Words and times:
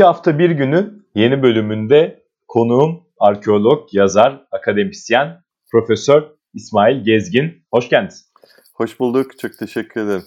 İki 0.00 0.04
hafta 0.04 0.38
bir 0.38 0.50
günün 0.50 1.06
yeni 1.14 1.42
bölümünde 1.42 2.22
konuğum 2.48 3.02
arkeolog, 3.18 3.88
yazar, 3.92 4.46
akademisyen, 4.52 5.42
Profesör 5.72 6.22
İsmail 6.54 7.04
Gezgin. 7.04 7.52
Hoş 7.72 7.88
geldiniz. 7.88 8.32
Hoş 8.74 9.00
bulduk. 9.00 9.38
Çok 9.38 9.58
teşekkür 9.58 10.00
ederim. 10.00 10.22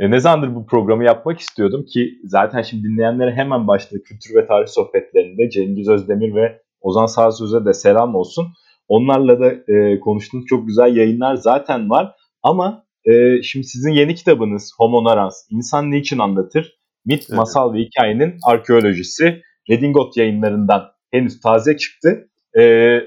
E, 0.00 0.10
ne 0.10 0.20
zamandır 0.20 0.54
bu 0.54 0.66
programı 0.66 1.04
yapmak 1.04 1.40
istiyordum 1.40 1.84
ki 1.84 2.10
zaten 2.24 2.62
şimdi 2.62 2.88
dinleyenlere 2.88 3.32
hemen 3.32 3.66
başladı 3.66 4.02
kültür 4.02 4.34
ve 4.34 4.46
tarih 4.46 4.68
sohbetlerinde 4.68 5.50
Cengiz 5.50 5.88
Özdemir 5.88 6.34
ve 6.34 6.62
Ozan 6.80 7.06
Sağsöz'e 7.06 7.64
de 7.64 7.72
selam 7.72 8.14
olsun. 8.14 8.46
Onlarla 8.88 9.40
da 9.40 9.72
e, 9.72 10.00
konuştuğum 10.00 10.44
çok 10.44 10.66
güzel 10.66 10.96
yayınlar 10.96 11.34
zaten 11.34 11.90
var. 11.90 12.14
Ama 12.42 12.84
e, 13.04 13.42
şimdi 13.42 13.66
sizin 13.66 13.92
yeni 13.92 14.14
kitabınız 14.14 14.72
Homo 14.78 15.04
Narans, 15.04 15.46
İnsan 15.50 15.90
Niçin 15.90 16.18
Anlatır? 16.18 16.77
Mit, 17.04 17.26
evet. 17.28 17.38
Masal 17.38 17.74
ve 17.74 17.78
Hikayenin 17.78 18.38
Arkeolojisi 18.46 19.42
Redingot 19.70 20.16
yayınlarından 20.16 20.82
henüz 21.10 21.40
taze 21.40 21.76
çıktı. 21.76 22.28
Ee, 22.58 23.00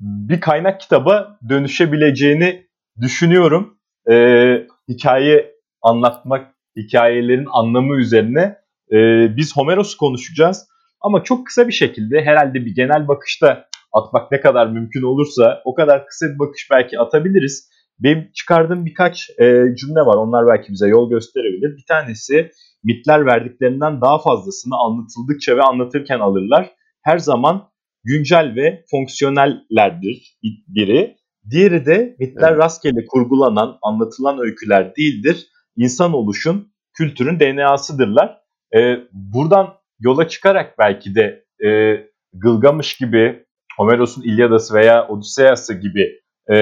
bir 0.00 0.40
kaynak 0.40 0.80
kitaba 0.80 1.38
dönüşebileceğini 1.48 2.66
düşünüyorum. 3.00 3.78
Ee, 4.10 4.66
hikaye 4.88 5.52
anlatmak, 5.82 6.54
hikayelerin 6.76 7.46
anlamı 7.52 8.00
üzerine 8.00 8.56
e, 8.92 8.96
biz 9.36 9.56
Homeros'u 9.56 9.98
konuşacağız. 9.98 10.68
Ama 11.00 11.22
çok 11.22 11.46
kısa 11.46 11.68
bir 11.68 11.72
şekilde 11.72 12.24
herhalde 12.24 12.54
bir 12.54 12.74
genel 12.74 13.08
bakışta 13.08 13.66
atmak 13.92 14.32
ne 14.32 14.40
kadar 14.40 14.66
mümkün 14.66 15.02
olursa 15.02 15.62
o 15.64 15.74
kadar 15.74 16.06
kısa 16.06 16.26
bir 16.26 16.38
bakış 16.38 16.68
belki 16.70 16.98
atabiliriz. 16.98 17.70
Benim 17.98 18.30
çıkardığım 18.34 18.86
birkaç 18.86 19.30
e, 19.30 19.44
cümle 19.76 20.00
var. 20.00 20.16
Onlar 20.16 20.46
belki 20.46 20.72
bize 20.72 20.88
yol 20.88 21.10
gösterebilir. 21.10 21.76
Bir 21.76 21.84
tanesi 21.88 22.50
mitler 22.86 23.26
verdiklerinden 23.26 24.00
daha 24.00 24.18
fazlasını 24.18 24.76
anlatıldıkça 24.76 25.56
ve 25.56 25.62
anlatırken 25.62 26.20
alırlar. 26.20 26.72
Her 27.02 27.18
zaman 27.18 27.68
güncel 28.04 28.54
ve 28.56 28.84
fonksiyonellerdir 28.90 30.38
biri. 30.68 31.16
Diğeri 31.50 31.86
de 31.86 32.16
mitler 32.18 32.50
evet. 32.50 32.62
rastgele 32.62 33.04
kurgulanan, 33.08 33.78
anlatılan 33.82 34.38
öyküler 34.38 34.96
değildir. 34.96 35.46
İnsan 35.76 36.12
oluşun, 36.12 36.72
kültürün 36.94 37.40
DNA'sıdırlar. 37.40 38.38
Ee, 38.76 38.96
buradan 39.12 39.74
yola 40.00 40.28
çıkarak 40.28 40.78
belki 40.78 41.14
de 41.14 41.44
e, 41.66 42.00
Gılgamış 42.32 42.96
gibi, 42.96 43.46
Homeros'un 43.76 44.22
İlyadası 44.22 44.74
veya 44.74 45.08
Odysseus'ı 45.08 45.74
gibi 45.74 46.20
e, 46.52 46.54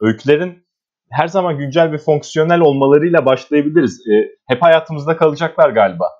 öykülerin 0.00 0.65
her 1.10 1.28
zaman 1.28 1.58
güncel 1.58 1.92
ve 1.92 1.98
fonksiyonel 1.98 2.60
olmalarıyla 2.60 3.26
başlayabiliriz. 3.26 4.06
E, 4.08 4.36
hep 4.46 4.62
hayatımızda 4.62 5.16
kalacaklar 5.16 5.70
galiba. 5.70 6.10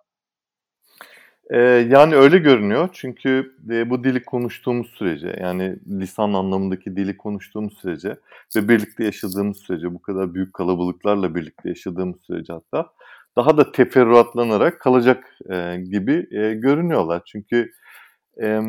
E, 1.50 1.58
yani 1.88 2.16
öyle 2.16 2.38
görünüyor 2.38 2.88
çünkü 2.92 3.54
e, 3.70 3.90
bu 3.90 4.04
dili 4.04 4.22
konuştuğumuz 4.22 4.90
sürece 4.90 5.36
yani 5.40 5.76
lisan 5.88 6.32
anlamındaki 6.32 6.96
dili 6.96 7.16
konuştuğumuz 7.16 7.78
sürece 7.78 8.16
ve 8.56 8.68
birlikte 8.68 9.04
yaşadığımız 9.04 9.56
sürece 9.56 9.94
bu 9.94 10.02
kadar 10.02 10.34
büyük 10.34 10.54
kalabalıklarla 10.54 11.34
birlikte 11.34 11.68
yaşadığımız 11.68 12.16
sürece 12.26 12.52
hatta 12.52 12.90
daha 13.36 13.56
da 13.56 13.72
teferruatlanarak 13.72 14.80
kalacak 14.80 15.24
e, 15.50 15.76
gibi 15.76 16.26
e, 16.30 16.54
görünüyorlar. 16.54 17.22
Çünkü 17.26 17.72
e, 18.42 18.60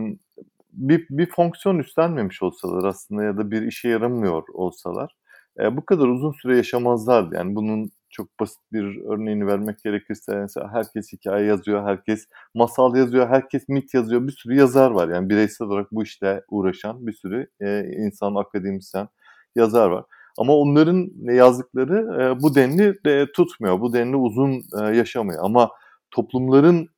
bir, 0.73 1.05
bir 1.09 1.25
fonksiyon 1.25 1.79
üstlenmemiş 1.79 2.43
olsalar 2.43 2.83
aslında 2.83 3.23
ya 3.23 3.37
da 3.37 3.51
bir 3.51 3.61
işe 3.61 3.89
yaramıyor 3.89 4.43
olsalar 4.53 5.15
e, 5.59 5.77
bu 5.77 5.85
kadar 5.85 6.07
uzun 6.07 6.31
süre 6.31 6.57
yaşamazlardı. 6.57 7.35
Yani 7.35 7.55
bunun 7.55 7.91
çok 8.09 8.39
basit 8.39 8.59
bir 8.73 9.01
örneğini 9.05 9.47
vermek 9.47 9.83
gerekirse 9.83 10.35
mesela 10.35 10.73
herkes 10.73 11.13
hikaye 11.13 11.45
yazıyor, 11.45 11.83
herkes 11.83 12.27
masal 12.53 12.95
yazıyor, 12.95 13.29
herkes 13.29 13.69
mit 13.69 13.93
yazıyor. 13.93 14.27
Bir 14.27 14.31
sürü 14.31 14.55
yazar 14.55 14.91
var. 14.91 15.09
Yani 15.09 15.29
bireysel 15.29 15.67
olarak 15.67 15.91
bu 15.91 16.03
işle 16.03 16.41
uğraşan 16.49 17.07
bir 17.07 17.13
sürü 17.13 17.47
e, 17.61 17.83
insan, 17.97 18.35
akademisyen, 18.35 19.07
yazar 19.55 19.89
var. 19.89 20.05
Ama 20.37 20.53
onların 20.55 21.11
yazdıkları 21.33 22.21
e, 22.21 22.41
bu 22.43 22.55
denli 22.55 22.95
de 23.05 23.31
tutmuyor. 23.31 23.81
Bu 23.81 23.93
denli 23.93 24.15
uzun 24.15 24.51
e, 24.81 24.95
yaşamıyor. 24.97 25.39
Ama 25.43 25.71
toplumların 26.11 26.89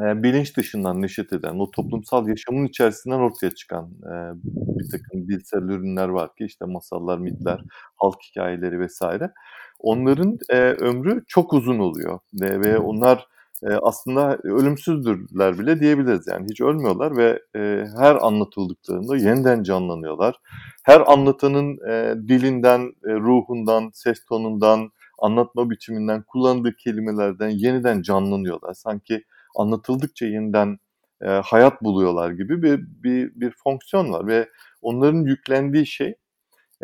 e, 0.00 0.22
bilinç 0.22 0.56
dışından 0.56 1.02
neşet 1.02 1.32
eden, 1.32 1.58
o 1.58 1.70
toplumsal 1.70 2.28
yaşamın 2.28 2.66
içerisinden 2.66 3.18
ortaya 3.18 3.50
çıkan 3.50 3.84
e, 3.84 4.14
bir 4.44 4.90
takım 4.90 5.28
dilsel 5.28 5.62
ürünler 5.62 6.08
var 6.08 6.34
ki 6.34 6.44
işte 6.44 6.64
masallar, 6.64 7.18
mitler, 7.18 7.60
halk 7.96 8.16
hikayeleri 8.30 8.80
vesaire. 8.80 9.30
Onların 9.78 10.38
e, 10.50 10.58
ömrü 10.58 11.24
çok 11.28 11.52
uzun 11.52 11.78
oluyor 11.78 12.18
ve, 12.40 12.60
ve 12.60 12.78
onlar 12.78 13.26
e, 13.62 13.68
aslında 13.74 14.38
ölümsüzdürler 14.44 15.58
bile 15.58 15.80
diyebiliriz. 15.80 16.26
Yani 16.26 16.46
hiç 16.50 16.60
ölmüyorlar 16.60 17.16
ve 17.16 17.42
e, 17.56 17.84
her 17.98 18.16
anlatıldıklarında 18.20 19.16
yeniden 19.16 19.62
canlanıyorlar. 19.62 20.34
Her 20.82 21.12
anlatanın 21.12 21.78
e, 21.88 22.14
dilinden, 22.28 22.80
e, 22.80 23.12
ruhundan, 23.12 23.90
ses 23.94 24.24
tonundan, 24.24 24.90
anlatma 25.18 25.70
biçiminden, 25.70 26.22
kullandığı 26.22 26.76
kelimelerden 26.76 27.48
yeniden 27.48 28.02
canlanıyorlar. 28.02 28.74
Sanki 28.74 29.24
anlatıldıkça 29.54 30.26
yeniden 30.26 30.78
e, 31.22 31.28
hayat 31.28 31.82
buluyorlar 31.82 32.30
gibi 32.30 32.62
bir, 32.62 32.80
bir, 32.80 33.32
bir 33.34 33.54
fonksiyon 33.64 34.12
var 34.12 34.26
ve 34.26 34.48
onların 34.82 35.22
yüklendiği 35.22 35.86
şey 35.86 36.14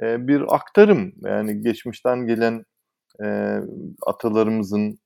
e, 0.02 0.28
bir 0.28 0.54
aktarım. 0.54 1.12
Yani 1.24 1.60
geçmişten 1.60 2.26
gelen 2.26 2.64
e, 3.22 3.58
atalarımızın, 4.06 4.98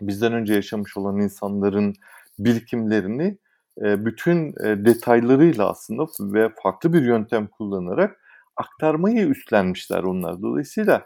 bizden 0.00 0.32
önce 0.32 0.54
yaşamış 0.54 0.96
olan 0.96 1.20
insanların 1.20 1.94
birikimlerini 2.38 3.38
e, 3.82 4.04
bütün 4.04 4.54
e, 4.64 4.84
detaylarıyla 4.84 5.70
aslında 5.70 6.06
ve 6.20 6.50
farklı 6.62 6.92
bir 6.92 7.02
yöntem 7.02 7.46
kullanarak 7.46 8.20
aktarmayı 8.56 9.26
üstlenmişler 9.26 10.02
onlar. 10.02 10.42
Dolayısıyla 10.42 11.04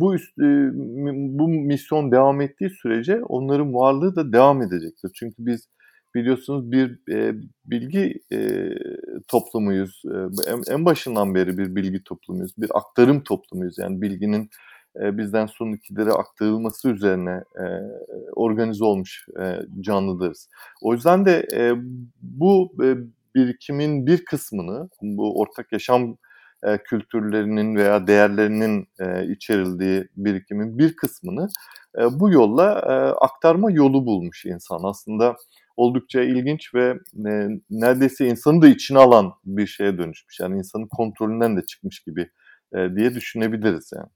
bu 0.00 0.14
üst, 0.14 0.38
e, 0.38 0.70
bu 1.38 1.48
misyon 1.48 2.12
devam 2.12 2.40
ettiği 2.40 2.70
sürece 2.70 3.24
onların 3.24 3.74
varlığı 3.74 4.16
da 4.16 4.32
devam 4.32 4.62
edecektir. 4.62 5.10
Çünkü 5.14 5.34
biz 5.38 5.68
biliyorsunuz 6.14 6.72
bir 6.72 7.12
e, 7.12 7.34
bilgi 7.64 8.20
e, 8.32 8.70
toplumuyuz. 9.28 10.02
E, 10.04 10.50
en, 10.50 10.74
en 10.74 10.84
başından 10.84 11.34
beri 11.34 11.58
bir 11.58 11.76
bilgi 11.76 12.04
toplumuyuz. 12.04 12.52
Bir 12.58 12.70
aktarım 12.78 13.22
toplumuyuz. 13.22 13.78
Yani 13.78 14.02
bilginin 14.02 14.50
e, 15.02 15.18
bizden 15.18 15.46
sonrakilere 15.46 16.10
aktarılması 16.10 16.88
üzerine 16.88 17.44
e, 17.56 17.64
organize 18.32 18.84
olmuş 18.84 19.26
e, 19.40 19.58
canlılarız. 19.80 20.48
O 20.82 20.94
yüzden 20.94 21.24
de 21.26 21.46
e, 21.54 21.72
bu 22.22 22.72
e, 22.84 22.96
birikimin 23.34 24.06
bir 24.06 24.24
kısmını, 24.24 24.88
bu 25.02 25.40
ortak 25.40 25.72
yaşam 25.72 26.16
e, 26.64 26.78
kültürlerinin 26.78 27.76
veya 27.76 28.06
değerlerinin 28.06 28.88
e, 29.00 29.32
içerildiği 29.32 30.08
birikimin 30.16 30.78
bir 30.78 30.96
kısmını 30.96 31.48
e, 31.98 32.20
bu 32.20 32.30
yolla 32.32 32.72
e, 32.72 32.92
aktarma 33.24 33.70
yolu 33.70 34.06
bulmuş 34.06 34.44
insan. 34.44 34.80
Aslında 34.82 35.36
oldukça 35.76 36.22
ilginç 36.22 36.74
ve 36.74 36.98
e, 37.28 37.48
neredeyse 37.70 38.26
insanı 38.26 38.62
da 38.62 38.68
içine 38.68 38.98
alan 38.98 39.32
bir 39.44 39.66
şeye 39.66 39.98
dönüşmüş. 39.98 40.40
Yani 40.40 40.58
insanın 40.58 40.88
kontrolünden 40.88 41.56
de 41.56 41.62
çıkmış 41.62 42.00
gibi 42.00 42.30
e, 42.74 42.96
diye 42.96 43.14
düşünebiliriz 43.14 43.90
yani. 43.96 44.08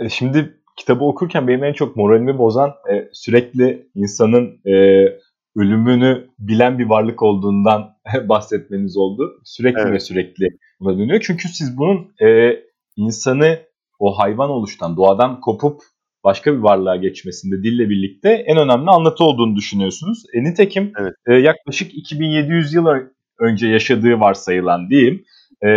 E, 0.00 0.08
şimdi 0.08 0.60
kitabı 0.76 1.04
okurken 1.04 1.48
benim 1.48 1.64
en 1.64 1.72
çok 1.72 1.96
moralimi 1.96 2.38
bozan 2.38 2.74
e, 2.92 3.08
sürekli 3.12 3.88
insanın 3.94 4.60
e, 4.66 5.04
ölümünü 5.56 6.30
bilen 6.38 6.78
bir 6.78 6.86
varlık 6.86 7.22
olduğundan 7.22 7.94
bahsetmeniz 8.28 8.96
oldu. 8.96 9.40
Sürekli 9.44 9.80
evet. 9.80 9.92
ve 9.92 10.00
sürekli 10.00 10.48
buna 10.80 10.98
dönüyor. 10.98 11.20
Çünkü 11.26 11.48
siz 11.48 11.78
bunun 11.78 12.12
e, 12.28 12.56
insanı 12.96 13.58
o 13.98 14.18
hayvan 14.18 14.50
oluştan, 14.50 14.96
doğadan 14.96 15.40
kopup 15.40 15.80
başka 16.24 16.52
bir 16.52 16.58
varlığa 16.58 16.96
geçmesinde 16.96 17.62
dille 17.62 17.90
birlikte 17.90 18.28
en 18.28 18.56
önemli 18.56 18.90
anlatı 18.90 19.24
olduğunu 19.24 19.56
düşünüyorsunuz. 19.56 20.22
E, 20.34 20.44
nitekim 20.44 20.92
evet. 21.00 21.14
e, 21.26 21.34
yaklaşık 21.34 21.94
2700 21.94 22.74
yıl 22.74 22.86
önce 23.38 23.66
yaşadığı 23.68 24.20
varsayılan 24.20 24.90
diyeyim 24.90 25.24
e, 25.66 25.70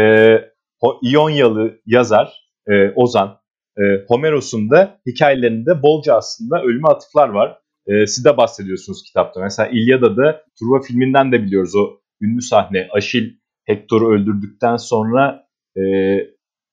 İonyalı 1.01 1.79
yazar 1.85 2.49
e, 2.67 2.91
Ozan 2.95 3.37
e, 3.77 3.81
Homeros'un 4.07 4.69
da 4.69 4.99
hikayelerinde 5.07 5.81
bolca 5.83 6.15
aslında 6.15 6.61
ölüme 6.61 6.87
atıflar 6.87 7.29
var. 7.29 7.59
E, 7.87 8.07
siz 8.07 8.25
de 8.25 8.37
bahsediyorsunuz 8.37 9.03
kitapta. 9.07 9.41
Mesela 9.41 9.69
İlyada'da 9.69 10.43
Truva 10.59 10.81
filminden 10.81 11.31
de 11.31 11.43
biliyoruz 11.43 11.75
o 11.75 11.99
ünlü 12.21 12.41
sahne. 12.41 12.87
Aşil 12.91 13.33
Hektor'u 13.65 14.11
öldürdükten 14.11 14.77
sonra 14.77 15.47
e, 15.77 15.81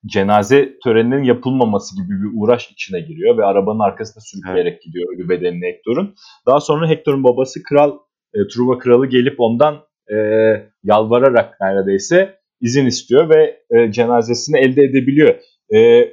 cenaze 0.07 0.79
töreninin 0.85 1.23
yapılmaması 1.23 1.97
gibi 1.97 2.23
bir 2.23 2.31
uğraş 2.35 2.71
içine 2.71 3.01
giriyor 3.01 3.39
ve 3.39 3.45
arabanın 3.45 3.79
arkasında 3.79 4.21
sürükleyerek 4.21 4.73
evet. 4.73 4.83
gidiyor 4.83 5.15
ölü 5.15 5.29
bedenini 5.29 5.67
Hektor'un. 5.67 6.15
Daha 6.47 6.61
sonra 6.61 6.89
Hektor'un 6.89 7.25
babası 7.25 7.63
kral 7.63 7.99
e, 8.35 8.39
Truva 8.49 8.79
kralı 8.79 9.07
gelip 9.07 9.35
ondan 9.39 9.75
e, 10.13 10.17
yalvararak 10.83 11.61
neredeyse 11.61 12.41
izin 12.61 12.87
istiyor 12.87 13.31
ve 13.31 13.61
e, 13.71 13.93
cenazesini 13.93 14.59
elde 14.59 14.83
edebiliyor. 14.83 15.35
E, 15.75 16.09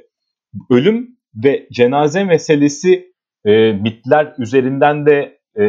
ölüm 0.70 1.08
ve 1.44 1.68
cenaze 1.72 2.24
meselesi 2.24 3.12
e, 3.44 3.72
mitler 3.72 4.34
üzerinden 4.38 5.06
de 5.06 5.38
e, 5.58 5.64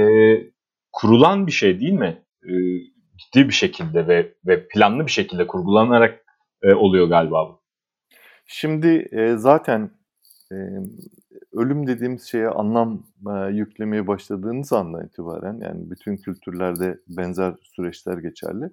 kurulan 0.91 1.47
bir 1.47 1.51
şey 1.51 1.79
değil 1.79 1.93
mi? 1.93 2.23
E, 2.43 2.53
ciddi 3.17 3.47
bir 3.47 3.53
şekilde 3.53 4.07
ve 4.07 4.33
ve 4.45 4.67
planlı 4.67 5.05
bir 5.05 5.11
şekilde 5.11 5.47
kurgulanarak 5.47 6.25
e, 6.61 6.73
oluyor 6.73 7.07
galiba 7.07 7.49
bu. 7.49 7.59
Şimdi 8.45 9.07
e, 9.11 9.35
zaten 9.37 9.91
e, 10.51 10.55
ölüm 11.53 11.87
dediğimiz 11.87 12.23
şeye 12.23 12.49
anlam 12.49 13.03
e, 13.27 13.51
yüklemeye 13.51 14.07
başladığınız 14.07 14.73
andan 14.73 15.05
itibaren 15.05 15.59
yani 15.61 15.91
bütün 15.91 16.17
kültürlerde 16.17 16.99
benzer 17.07 17.53
süreçler 17.61 18.17
geçerli. 18.17 18.71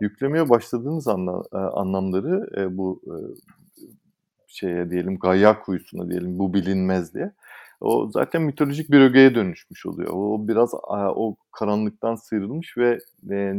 Yüklemeye 0.00 0.48
başladığınız 0.48 1.08
anla, 1.08 1.42
e, 1.52 1.56
anlamları 1.56 2.50
e, 2.56 2.76
bu 2.76 3.02
e, 3.06 3.16
şeye 4.48 4.90
diyelim 4.90 5.18
Gaia 5.18 5.60
kuyusuna 5.60 6.10
diyelim 6.10 6.38
bu 6.38 6.54
bilinmez 6.54 7.14
diye. 7.14 7.32
O 7.80 8.10
zaten 8.10 8.42
mitolojik 8.42 8.90
bir 8.90 9.00
ögeye 9.00 9.34
dönüşmüş 9.34 9.86
oluyor. 9.86 10.10
O 10.14 10.48
biraz 10.48 10.70
o 10.92 11.36
karanlıktan 11.52 12.14
sıyrılmış 12.14 12.76
ve 12.78 12.98
e, 13.30 13.54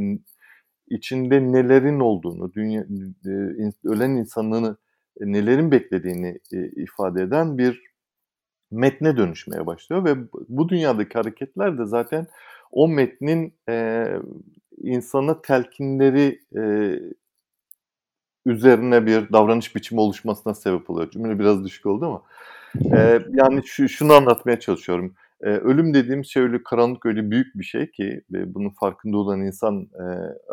içinde 0.89 1.41
nelerin 1.51 1.99
olduğunu, 1.99 2.53
dünya, 2.53 2.81
e, 3.25 3.89
ölen 3.89 4.09
insanlığını 4.09 4.77
e, 5.21 5.25
nelerin 5.31 5.71
beklediğini 5.71 6.39
e, 6.53 6.67
ifade 6.67 7.21
eden 7.23 7.57
bir 7.57 7.81
metne 8.71 9.17
dönüşmeye 9.17 9.65
başlıyor 9.65 10.05
ve 10.05 10.15
bu 10.49 10.69
dünyadaki 10.69 11.13
hareketler 11.13 11.77
de 11.77 11.85
zaten 11.85 12.27
o 12.71 12.87
metnin 12.87 13.53
e, 13.69 14.05
insana 14.77 15.41
telkinleri 15.41 16.39
e, 16.57 16.61
üzerine 18.45 19.05
bir 19.05 19.33
davranış 19.33 19.75
biçimi 19.75 20.01
oluşmasına 20.01 20.53
sebep 20.53 20.89
oluyor. 20.89 21.11
Cümle 21.11 21.39
biraz 21.39 21.65
düşük 21.65 21.85
oldu 21.85 22.05
ama. 22.05 22.21
E, 22.75 23.19
yani 23.33 23.61
şu, 23.65 23.89
şunu 23.89 24.13
anlatmaya 24.13 24.59
çalışıyorum. 24.59 25.15
E, 25.43 25.47
ölüm 25.49 25.93
dediğim 25.93 26.25
şey 26.25 26.43
öyle 26.43 26.63
karanlık 26.63 27.05
öyle 27.05 27.31
büyük 27.31 27.55
bir 27.55 27.63
şey 27.63 27.91
ki 27.91 28.21
ve 28.31 28.53
bunun 28.53 28.69
farkında 28.69 29.17
olan 29.17 29.41
insan 29.41 29.81
e, 29.81 30.03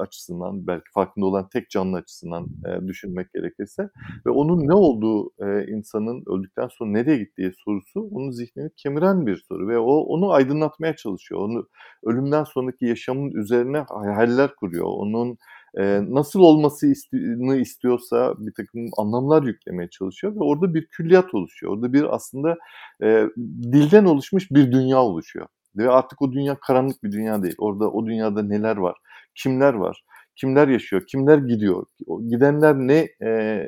açısından 0.01 0.67
belki 0.67 0.91
farkında 0.95 1.27
olan 1.27 1.49
tek 1.49 1.71
canlı 1.71 1.97
açısından 1.97 2.47
e, 2.67 2.89
düşünmek 2.89 3.33
gerekirse 3.33 3.89
ve 4.27 4.31
onun 4.31 4.69
ne 4.69 4.75
olduğu 4.75 5.31
e, 5.39 5.67
insanın 5.67 6.25
öldükten 6.27 6.69
sonra 6.69 6.91
nereye 6.91 7.19
gittiği 7.19 7.53
sorusu 7.65 8.01
onun 8.01 8.31
zihnini 8.31 8.71
kemiren 8.77 9.27
bir 9.27 9.45
soru 9.49 9.69
ve 9.69 9.79
o 9.79 9.97
onu 9.97 10.33
aydınlatmaya 10.33 10.97
çalışıyor. 10.97 11.41
Onu 11.41 11.69
ölümden 12.03 12.45
sonraki 12.45 12.87
yaşamın 12.87 13.31
üzerine 13.31 13.79
hayaller 13.79 14.55
kuruyor. 14.55 14.87
Onun 14.87 15.39
e, 15.79 16.01
nasıl 16.15 16.41
olmasını 16.41 17.57
istiyorsa 17.57 18.35
bir 18.39 18.53
takım 18.55 18.91
anlamlar 18.99 19.43
yüklemeye 19.43 19.91
çalışıyor 19.91 20.35
ve 20.35 20.41
orada 20.41 20.75
bir 20.75 20.87
külliyat 20.87 21.35
oluşuyor. 21.35 21.73
Orada 21.73 21.93
bir 21.93 22.15
aslında 22.15 22.57
e, 23.03 23.27
dilden 23.73 24.05
oluşmuş 24.05 24.51
bir 24.51 24.73
dünya 24.73 25.03
oluşuyor. 25.03 25.47
Ve 25.77 25.91
artık 25.91 26.23
o 26.23 26.33
dünya 26.33 26.57
karanlık 26.67 27.05
bir 27.05 27.13
dünya 27.13 27.43
değil. 27.43 27.55
Orada 27.59 27.91
o 27.91 28.07
dünyada 28.07 28.43
neler 28.43 28.77
var, 28.77 28.97
kimler 29.35 29.75
var, 29.75 30.05
kimler 30.37 30.69
yaşıyor, 30.69 31.03
kimler 31.07 31.39
gidiyor, 31.39 31.87
gidenler 32.29 32.75
ne 32.75 33.09
e, 33.27 33.67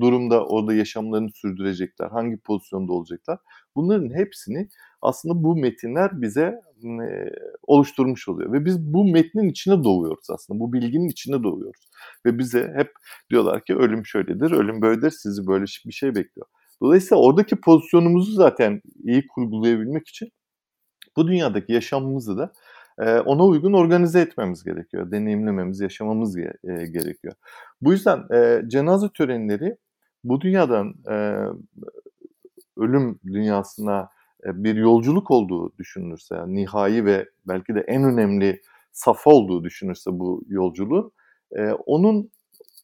durumda 0.00 0.46
orada 0.46 0.74
yaşamlarını 0.74 1.30
sürdürecekler, 1.34 2.08
hangi 2.08 2.36
pozisyonda 2.38 2.92
olacaklar. 2.92 3.38
Bunların 3.78 4.14
hepsini 4.14 4.68
aslında 5.02 5.44
bu 5.44 5.56
metinler 5.56 6.22
bize 6.22 6.60
oluşturmuş 7.66 8.28
oluyor. 8.28 8.52
Ve 8.52 8.64
biz 8.64 8.80
bu 8.80 9.04
metnin 9.04 9.48
içine 9.48 9.84
doğuyoruz 9.84 10.30
aslında. 10.30 10.60
Bu 10.60 10.72
bilginin 10.72 11.08
içine 11.08 11.42
doğuyoruz. 11.42 11.88
Ve 12.26 12.38
bize 12.38 12.72
hep 12.76 12.92
diyorlar 13.30 13.64
ki 13.64 13.76
ölüm 13.76 14.06
şöyledir, 14.06 14.50
ölüm 14.50 14.82
böyledir, 14.82 15.10
sizi 15.10 15.46
böyle 15.46 15.64
bir 15.86 15.92
şey 15.92 16.14
bekliyor. 16.14 16.46
Dolayısıyla 16.82 17.22
oradaki 17.22 17.56
pozisyonumuzu 17.56 18.32
zaten 18.32 18.80
iyi 19.04 19.26
kurgulayabilmek 19.26 20.08
için 20.08 20.28
bu 21.16 21.28
dünyadaki 21.28 21.72
yaşamımızı 21.72 22.38
da 22.38 22.52
ona 23.24 23.46
uygun 23.46 23.72
organize 23.72 24.20
etmemiz 24.20 24.64
gerekiyor. 24.64 25.10
Deneyimlememiz, 25.10 25.80
yaşamamız 25.80 26.36
gerekiyor. 26.66 27.34
Bu 27.80 27.92
yüzden 27.92 28.24
cenaze 28.68 29.06
törenleri 29.14 29.76
bu 30.24 30.40
dünyadan 30.40 30.94
ölüm 32.78 33.18
dünyasına 33.26 34.08
e, 34.44 34.64
bir 34.64 34.76
yolculuk 34.76 35.30
olduğu 35.30 35.72
düşünülürse, 35.78 36.34
yani 36.34 36.54
nihai 36.54 37.04
ve 37.04 37.28
belki 37.48 37.74
de 37.74 37.80
en 37.80 38.04
önemli 38.04 38.62
safa 38.92 39.30
olduğu 39.30 39.64
düşünürse 39.64 40.10
bu 40.12 40.44
yolculuğun, 40.48 41.12
e, 41.56 41.70
onun 41.70 42.30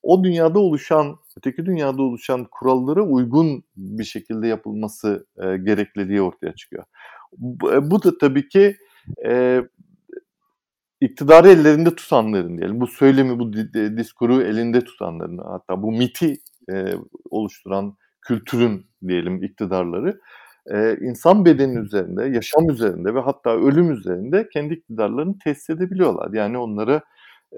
o 0.02 0.24
dünyada 0.24 0.58
oluşan, 0.58 1.16
öteki 1.36 1.66
dünyada 1.66 2.02
oluşan 2.02 2.46
kurallara 2.50 3.02
uygun 3.02 3.64
bir 3.76 4.04
şekilde 4.04 4.46
yapılması 4.46 5.26
e, 5.36 5.56
gerekliliği 5.56 6.22
ortaya 6.22 6.54
çıkıyor. 6.54 6.84
Bu, 7.38 8.02
da 8.02 8.18
tabii 8.18 8.48
ki 8.48 8.76
iktidarı 11.00 11.48
ellerinde 11.48 11.94
tutanların 11.94 12.58
diyelim, 12.58 12.80
bu 12.80 12.86
söylemi, 12.86 13.38
bu 13.38 13.52
diskuru 13.96 14.42
elinde 14.42 14.84
tutanların, 14.84 15.38
hatta 15.38 15.82
bu 15.82 15.92
miti 15.92 16.36
oluşturan 17.30 17.96
kültürün 18.24 18.86
diyelim 19.08 19.42
iktidarları 19.42 20.20
e, 20.66 20.96
insan 21.00 21.44
bedeni 21.44 21.78
üzerinde, 21.78 22.24
yaşam 22.24 22.70
üzerinde 22.70 23.14
ve 23.14 23.20
hatta 23.20 23.50
ölüm 23.50 23.92
üzerinde 23.92 24.48
kendi 24.52 24.74
iktidarlarını 24.74 25.38
tesis 25.44 25.70
edebiliyorlar. 25.70 26.32
Yani 26.32 26.58
onları 26.58 27.00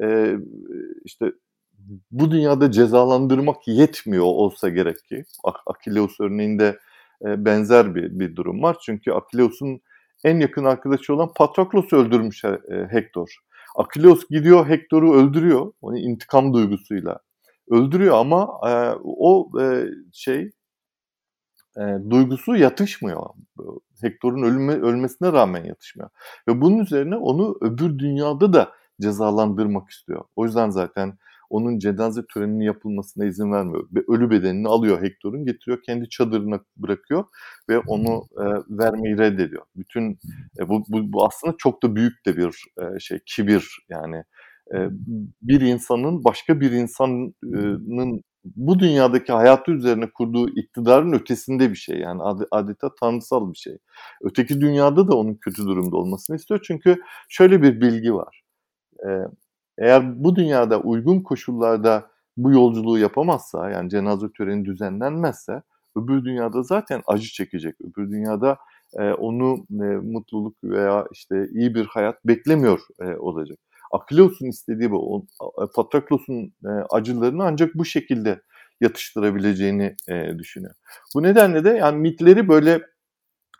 e, 0.03 0.37
işte 1.05 1.33
bu 2.11 2.31
dünyada 2.31 2.71
cezalandırmak 2.71 3.69
yetmiyor 3.69 4.25
olsa 4.25 4.69
gerek 4.69 5.05
ki. 5.05 5.25
Akileus 5.67 6.21
örneğinde 6.21 6.79
e, 7.25 7.45
benzer 7.45 7.95
bir, 7.95 8.21
bir 8.21 8.37
durum 8.37 8.63
var. 8.63 8.77
Çünkü 8.83 9.13
Akileus'un 9.13 9.81
en 10.25 10.41
yakın 10.41 10.65
arkadaşı 10.65 11.15
olan 11.15 11.33
Patroklos'u 11.37 11.97
öldürmüş 11.97 12.45
e, 12.45 12.59
Hektor. 12.91 13.37
Akileus 13.77 14.29
gidiyor 14.31 14.69
Hektor'u 14.69 15.15
öldürüyor. 15.15 15.73
Onu 15.81 15.99
intikam 15.99 16.55
duygusuyla 16.55 17.19
öldürüyor 17.71 18.17
ama 18.17 18.61
e, 18.69 18.71
o 19.05 19.51
e, 19.61 19.87
şey 20.13 20.51
e, 21.77 21.83
duygusu 22.11 22.57
yatışmıyor. 22.57 23.27
Hector'un 24.03 24.43
ölme, 24.43 24.73
ölmesine 24.73 25.33
rağmen 25.33 25.65
yatışmıyor. 25.65 26.11
Ve 26.49 26.61
bunun 26.61 26.79
üzerine 26.79 27.17
onu 27.17 27.59
öbür 27.61 27.99
dünyada 27.99 28.53
da 28.53 28.73
cezalandırmak 29.01 29.91
istiyor. 29.91 30.25
O 30.37 30.45
yüzden 30.45 30.71
zaten 30.71 31.19
onun 31.51 31.79
cenaze 31.79 32.27
töreninin 32.27 32.65
yapılmasına 32.65 33.25
izin 33.25 33.53
vermiyor. 33.53 33.89
Ve 33.95 34.01
ölü 34.09 34.31
bedenini 34.31 34.69
alıyor 34.69 35.03
Hector'un 35.03 35.45
getiriyor 35.45 35.83
kendi 35.83 36.09
çadırına 36.09 36.61
bırakıyor 36.77 37.25
ve 37.69 37.79
onu 37.79 38.25
e, 38.37 38.45
vermeyi 38.71 39.19
reddediyor. 39.19 39.63
Bütün 39.77 40.19
e, 40.59 40.69
bu, 40.69 40.85
bu, 40.89 41.13
bu 41.13 41.27
aslında 41.27 41.55
çok 41.59 41.83
da 41.83 41.97
büyük 41.97 42.27
de 42.27 42.37
bir 42.37 42.65
e, 42.83 42.99
şey 42.99 43.19
kibir 43.27 43.79
yani 43.89 44.25
bir 45.43 45.61
insanın 45.61 46.25
başka 46.25 46.61
bir 46.61 46.71
insanın 46.71 47.35
bu 48.45 48.79
dünyadaki 48.79 49.33
hayatı 49.33 49.73
üzerine 49.73 50.11
kurduğu 50.11 50.49
iktidarın 50.49 51.13
ötesinde 51.13 51.71
bir 51.71 51.77
şey. 51.77 51.99
Yani 51.99 52.23
adeta 52.51 52.95
tanrısal 53.01 53.53
bir 53.53 53.59
şey. 53.59 53.79
Öteki 54.23 54.61
dünyada 54.61 55.09
da 55.09 55.17
onun 55.17 55.35
kötü 55.35 55.67
durumda 55.67 55.97
olmasını 55.97 56.37
istiyor. 56.37 56.61
Çünkü 56.65 56.97
şöyle 57.29 57.63
bir 57.63 57.81
bilgi 57.81 58.15
var. 58.15 58.43
Eğer 59.79 60.25
bu 60.25 60.37
dünyada 60.37 60.81
uygun 60.81 61.21
koşullarda 61.21 62.11
bu 62.37 62.53
yolculuğu 62.53 62.99
yapamazsa, 62.99 63.71
yani 63.71 63.91
cenaze 63.91 64.27
töreni 64.33 64.65
düzenlenmezse, 64.65 65.63
öbür 65.97 66.25
dünyada 66.25 66.63
zaten 66.63 67.03
acı 67.07 67.29
çekecek. 67.29 67.75
Öbür 67.81 68.11
dünyada 68.11 68.59
onu 69.19 69.67
mutluluk 70.03 70.65
veya 70.65 71.07
işte 71.13 71.49
iyi 71.53 71.75
bir 71.75 71.87
hayat 71.87 72.25
beklemiyor 72.25 72.81
olacak. 73.19 73.59
Akileus'un 73.93 74.47
istediği 74.47 74.91
bu. 74.91 75.27
Patroklos'un 75.75 76.53
e, 76.65 76.69
acılarını 76.91 77.45
ancak 77.45 77.75
bu 77.75 77.85
şekilde 77.85 78.43
yatıştırabileceğini 78.81 79.97
e, 80.09 80.39
düşünüyor. 80.39 80.75
Bu 81.15 81.23
nedenle 81.23 81.65
de 81.65 81.71
yani 81.71 81.97
mitleri 81.99 82.49
böyle 82.49 82.81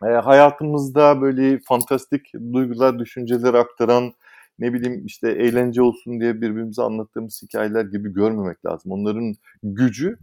e, 0.03 0.07
hayatımızda 0.07 1.21
böyle 1.21 1.59
fantastik 1.59 2.33
duygular, 2.53 2.99
düşünceler 2.99 3.53
aktaran 3.53 4.13
ne 4.59 4.73
bileyim 4.73 5.05
işte 5.05 5.29
eğlence 5.29 5.81
olsun 5.81 6.19
diye 6.19 6.35
birbirimize 6.35 6.81
anlattığımız 6.81 7.41
hikayeler 7.43 7.85
gibi 7.85 8.13
görmemek 8.13 8.65
lazım. 8.65 8.91
Onların 8.91 9.35
gücü 9.63 10.17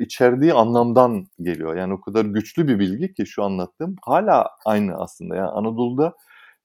içerdiği 0.00 0.52
anlamdan 0.54 1.26
geliyor. 1.42 1.76
Yani 1.76 1.94
o 1.94 2.00
kadar 2.00 2.24
güçlü 2.24 2.68
bir 2.68 2.78
bilgi 2.78 3.14
ki 3.14 3.26
şu 3.26 3.42
anlattığım 3.44 3.96
hala 4.02 4.48
aynı 4.64 4.94
aslında. 4.96 5.36
Yani 5.36 5.48
Anadolu'da 5.48 6.14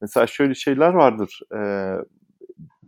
Mesela 0.02 0.28
şöyle 0.28 0.56
şeyler 0.56 0.94
vardır. 0.94 1.40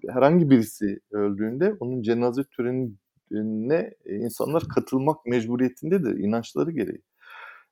Herhangi 0.10 0.50
birisi 0.50 1.00
öldüğünde 1.12 1.76
onun 1.80 2.02
cenaze 2.02 2.44
törenine 2.44 3.94
insanlar 4.06 4.64
katılmak 4.76 5.26
mecburiyetindedir 5.26 6.18
inançları 6.18 6.72
gereği. 6.72 7.02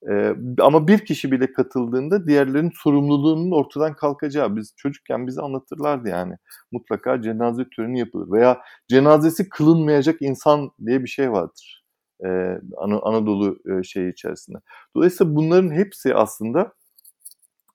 Ee, 0.09 0.35
ama 0.59 0.87
bir 0.87 1.05
kişi 1.05 1.31
bile 1.31 1.53
katıldığında 1.53 2.27
diğerlerinin 2.27 2.71
sorumluluğunun 2.83 3.51
ortadan 3.51 3.95
kalkacağı. 3.95 4.55
Biz 4.55 4.73
çocukken 4.77 5.27
bize 5.27 5.41
anlatırlardı 5.41 6.09
yani. 6.09 6.33
Mutlaka 6.71 7.21
cenaze 7.21 7.63
töreni 7.75 7.99
yapılır. 7.99 8.31
Veya 8.31 8.61
cenazesi 8.87 9.49
kılınmayacak 9.49 10.21
insan 10.21 10.71
diye 10.85 11.03
bir 11.03 11.07
şey 11.07 11.31
vardır. 11.31 11.85
Ee, 12.25 12.59
An- 12.77 12.99
Anadolu 13.03 13.59
e, 13.79 13.83
şeyi 13.83 14.11
içerisinde. 14.11 14.57
Dolayısıyla 14.95 15.35
bunların 15.35 15.71
hepsi 15.71 16.15
aslında 16.15 16.73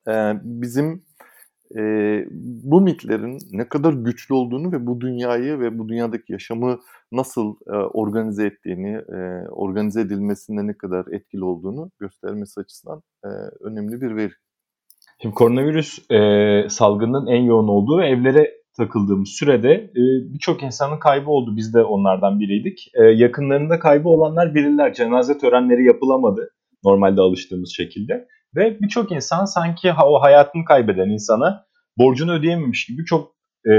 e, 0.08 0.12
bizim 0.42 1.04
e, 1.78 1.82
bu 2.62 2.80
mitlerin 2.80 3.38
ne 3.52 3.68
kadar 3.68 3.92
güçlü 3.92 4.34
olduğunu 4.34 4.72
ve 4.72 4.86
bu 4.86 5.00
dünyayı 5.00 5.60
ve 5.60 5.78
bu 5.78 5.88
dünyadaki 5.88 6.32
yaşamı 6.32 6.78
nasıl 7.12 7.54
e, 7.66 7.72
organize 7.72 8.46
ettiğini, 8.46 8.96
e, 8.96 9.48
organize 9.48 10.00
edilmesinde 10.00 10.66
ne 10.66 10.74
kadar 10.74 11.04
etkili 11.12 11.44
olduğunu 11.44 11.90
göstermesi 12.00 12.60
açısından 12.60 13.02
e, 13.24 13.28
önemli 13.60 14.00
bir 14.00 14.16
veri. 14.16 14.32
Şimdi 15.22 15.34
koronavirüs 15.34 16.10
e, 16.10 16.18
salgının 16.68 17.26
en 17.26 17.42
yoğun 17.42 17.68
olduğu 17.68 18.02
evlere 18.02 18.60
takıldığımız 18.76 19.28
sürede 19.28 19.72
e, 19.72 20.02
birçok 20.34 20.62
insanın 20.62 20.98
kaybı 20.98 21.30
oldu. 21.30 21.56
Biz 21.56 21.74
de 21.74 21.84
onlardan 21.84 22.40
biriydik. 22.40 22.90
E, 22.94 23.02
yakınlarında 23.04 23.78
kaybı 23.78 24.08
olanlar 24.08 24.54
bilirler. 24.54 24.94
Cenaze 24.94 25.38
törenleri 25.38 25.84
yapılamadı 25.84 26.50
normalde 26.84 27.20
alıştığımız 27.20 27.72
şekilde. 27.76 28.26
Ve 28.56 28.80
birçok 28.80 29.12
insan 29.12 29.44
sanki 29.44 29.92
o 30.04 30.22
hayatını 30.22 30.64
kaybeden 30.64 31.08
insana 31.08 31.66
borcunu 31.98 32.32
ödeyememiş 32.32 32.86
gibi 32.86 33.04
çok 33.04 33.34
e, 33.70 33.72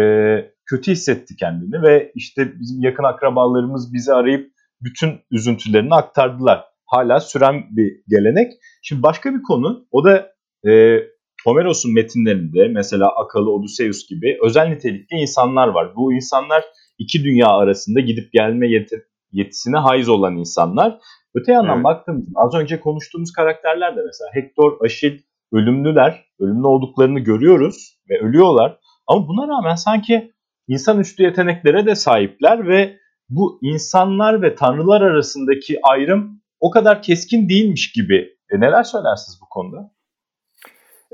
kötü 0.65 0.91
hissetti 0.91 1.35
kendini 1.35 1.81
ve 1.81 2.11
işte 2.15 2.59
bizim 2.59 2.81
yakın 2.81 3.03
akrabalarımız 3.03 3.93
bizi 3.93 4.13
arayıp 4.13 4.51
bütün 4.81 5.19
üzüntülerini 5.31 5.95
aktardılar. 5.95 6.65
Hala 6.85 7.19
süren 7.19 7.63
bir 7.71 8.01
gelenek. 8.07 8.51
Şimdi 8.81 9.03
başka 9.03 9.33
bir 9.33 9.41
konu 9.41 9.87
o 9.91 10.03
da 10.03 10.31
e, 10.69 10.99
Homeros'un 11.45 11.93
metinlerinde 11.93 12.67
mesela 12.67 13.09
Akalı, 13.09 13.51
Odysseus 13.51 14.07
gibi 14.09 14.37
özel 14.43 14.67
nitelikli 14.67 15.15
insanlar 15.15 15.67
var. 15.67 15.95
Bu 15.95 16.13
insanlar 16.13 16.63
iki 16.97 17.23
dünya 17.23 17.47
arasında 17.47 17.99
gidip 17.99 18.33
gelme 18.33 18.67
yeti, 18.67 18.95
yetisine 19.31 19.77
haiz 19.77 20.09
olan 20.09 20.37
insanlar. 20.37 20.99
Öte 21.35 21.51
yandan 21.51 21.75
evet. 21.75 21.83
baktığımızda 21.83 22.31
az 22.35 22.53
önce 22.55 22.79
konuştuğumuz 22.79 23.31
karakterler 23.31 23.95
de 23.95 24.01
mesela 24.05 24.29
Hector, 24.33 24.85
Aşil 24.85 25.19
ölümlüler, 25.51 26.25
ölümlü 26.39 26.67
olduklarını 26.67 27.19
görüyoruz 27.19 27.97
ve 28.09 28.19
ölüyorlar. 28.19 28.79
Ama 29.07 29.27
buna 29.27 29.47
rağmen 29.47 29.75
sanki 29.75 30.33
insanüstü 30.67 31.23
yeteneklere 31.23 31.85
de 31.85 31.95
sahipler 31.95 32.67
ve 32.67 32.97
bu 33.29 33.59
insanlar 33.61 34.41
ve 34.41 34.55
tanrılar 34.55 35.01
arasındaki 35.01 35.79
ayrım 35.83 36.41
o 36.59 36.71
kadar 36.71 37.01
keskin 37.01 37.50
değilmiş 37.50 37.91
gibi. 37.91 38.38
E 38.50 38.59
neler 38.59 38.83
söylersiniz 38.83 39.39
bu 39.41 39.50
konuda? 39.50 39.91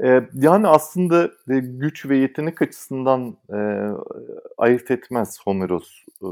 Ee, 0.03 0.21
yani 0.33 0.67
aslında 0.67 1.25
e, 1.25 1.59
güç 1.59 2.05
ve 2.05 2.17
yetenek 2.17 2.61
açısından 2.61 3.37
e, 3.53 3.59
ayırt 4.57 4.91
etmez 4.91 5.39
Homeros 5.43 5.89
e, 6.21 6.27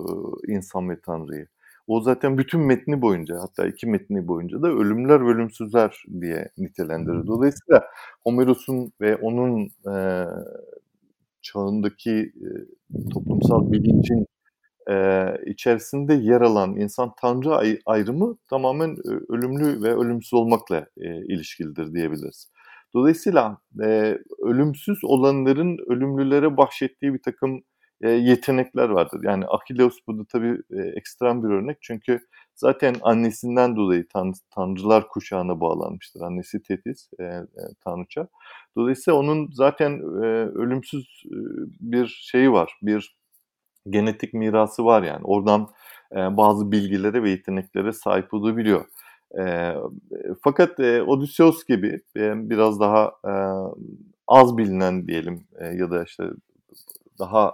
insan 0.47 0.89
ve 0.89 0.99
tanrıyı. 1.01 1.47
O 1.87 2.01
zaten 2.01 2.37
bütün 2.37 2.61
metni 2.61 3.01
boyunca 3.01 3.35
hatta 3.41 3.67
iki 3.67 3.87
metni 3.87 4.27
boyunca 4.27 4.61
da 4.61 4.67
ölümler 4.67 5.19
ölümsüzler 5.19 6.03
diye 6.21 6.49
nitelendirir. 6.57 7.27
Dolayısıyla 7.27 7.83
Homeros'un 8.23 8.93
ve 9.01 9.15
onun 9.15 9.69
e, 9.93 10.25
çağındaki 11.41 12.11
e, 12.35 12.49
toplumsal 13.13 13.71
bilincin 13.71 14.25
e, 14.91 15.25
içerisinde 15.45 16.13
yer 16.13 16.41
alan 16.41 16.75
insan 16.75 17.11
tanrı 17.21 17.55
ay- 17.55 17.79
ayrımı 17.85 18.37
tamamen 18.49 18.89
e, 18.89 19.33
ölümlü 19.33 19.83
ve 19.83 19.95
ölümsüz 19.95 20.33
olmakla 20.33 20.87
e, 20.97 21.17
ilişkilidir 21.25 21.93
diyebiliriz. 21.93 22.51
Dolayısıyla 22.93 23.57
e, 23.83 24.17
ölümsüz 24.43 25.03
olanların 25.03 25.77
ölümlülere 25.87 26.57
bahşettiği 26.57 27.13
bir 27.13 27.21
takım 27.21 27.61
e, 28.01 28.09
yetenekler 28.09 28.89
vardır. 28.89 29.19
Yani 29.23 29.45
Achilles 29.45 29.93
burada 30.07 30.25
tabii 30.25 30.61
e, 30.71 30.81
ekstrem 30.81 31.43
bir 31.43 31.49
örnek 31.49 31.77
çünkü 31.81 32.19
zaten 32.55 32.95
annesinden 33.01 33.75
dolayı 33.75 34.07
tan 34.07 34.33
tanrılar 34.51 35.07
kuşağına 35.07 35.59
bağlanmıştır. 35.59 36.21
Annesi 36.21 36.61
Tetis, 36.63 37.09
e, 37.19 37.23
e, 37.23 37.45
tanrıça. 37.83 38.27
Dolayısıyla 38.77 39.19
onun 39.19 39.49
zaten 39.51 39.91
e, 39.99 40.25
ölümsüz 40.55 41.23
e, 41.25 41.37
bir 41.79 42.07
şeyi 42.07 42.51
var, 42.51 42.77
bir 42.81 43.17
genetik 43.89 44.33
mirası 44.33 44.85
var 44.85 45.03
yani. 45.03 45.23
Oradan 45.23 45.67
e, 46.11 46.37
bazı 46.37 46.71
bilgilere 46.71 47.23
ve 47.23 47.29
yeteneklere 47.29 47.93
sahip 47.93 48.33
olabiliyor. 48.33 48.85
E, 49.39 49.73
fakat 50.43 50.79
e, 50.79 51.03
Odysseus 51.03 51.65
gibi 51.65 52.01
e, 52.17 52.49
biraz 52.49 52.79
daha 52.79 53.11
e, 53.25 53.33
az 54.27 54.57
bilinen 54.57 55.07
diyelim 55.07 55.47
e, 55.59 55.65
ya 55.67 55.91
da 55.91 56.03
işte 56.03 56.23
daha 57.19 57.53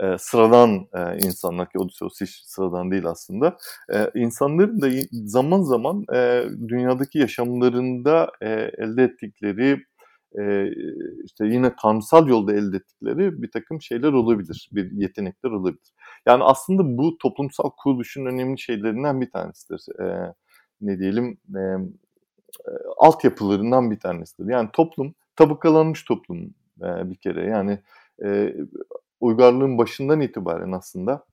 e, 0.00 0.18
sıradan 0.18 0.88
e, 0.94 1.26
insanlar 1.26 1.70
ki 1.70 1.78
Odysseus 1.78 2.20
hiç 2.20 2.42
sıradan 2.44 2.90
değil 2.90 3.06
aslında. 3.06 3.56
E, 3.94 4.10
insanların 4.14 4.80
da 4.80 4.88
zaman 5.10 5.62
zaman 5.62 6.04
e, 6.14 6.44
dünyadaki 6.68 7.18
yaşamlarında 7.18 8.32
e, 8.40 8.48
elde 8.78 9.02
ettikleri 9.02 9.84
e, 10.38 10.68
işte 11.24 11.46
yine 11.46 11.72
tanrısal 11.82 12.28
yolda 12.28 12.52
elde 12.54 12.76
ettikleri 12.76 13.42
bir 13.42 13.50
takım 13.50 13.82
şeyler 13.82 14.12
olabilir, 14.12 14.68
bir 14.72 14.90
yetenekler 14.92 15.50
olabilir. 15.50 15.92
Yani 16.26 16.44
aslında 16.44 16.98
bu 16.98 17.18
toplumsal 17.18 17.70
kuruluşun 17.70 18.26
önemli 18.26 18.58
şeylerinden 18.58 19.20
bir 19.20 19.30
tanesidir. 19.30 19.80
Ne 20.80 20.98
diyelim 20.98 21.38
e, 21.56 21.60
altyapılarından 22.96 23.90
bir 23.90 24.00
tanesidir. 24.00 24.50
Yani 24.50 24.68
toplum 24.72 25.14
tabakalanmış 25.36 26.04
toplum 26.04 26.54
bir 26.80 27.16
kere. 27.16 27.46
Yani 27.46 27.78
uygarlığın 29.20 29.78
başından 29.78 30.20
itibaren 30.20 30.72
aslında 30.72 31.24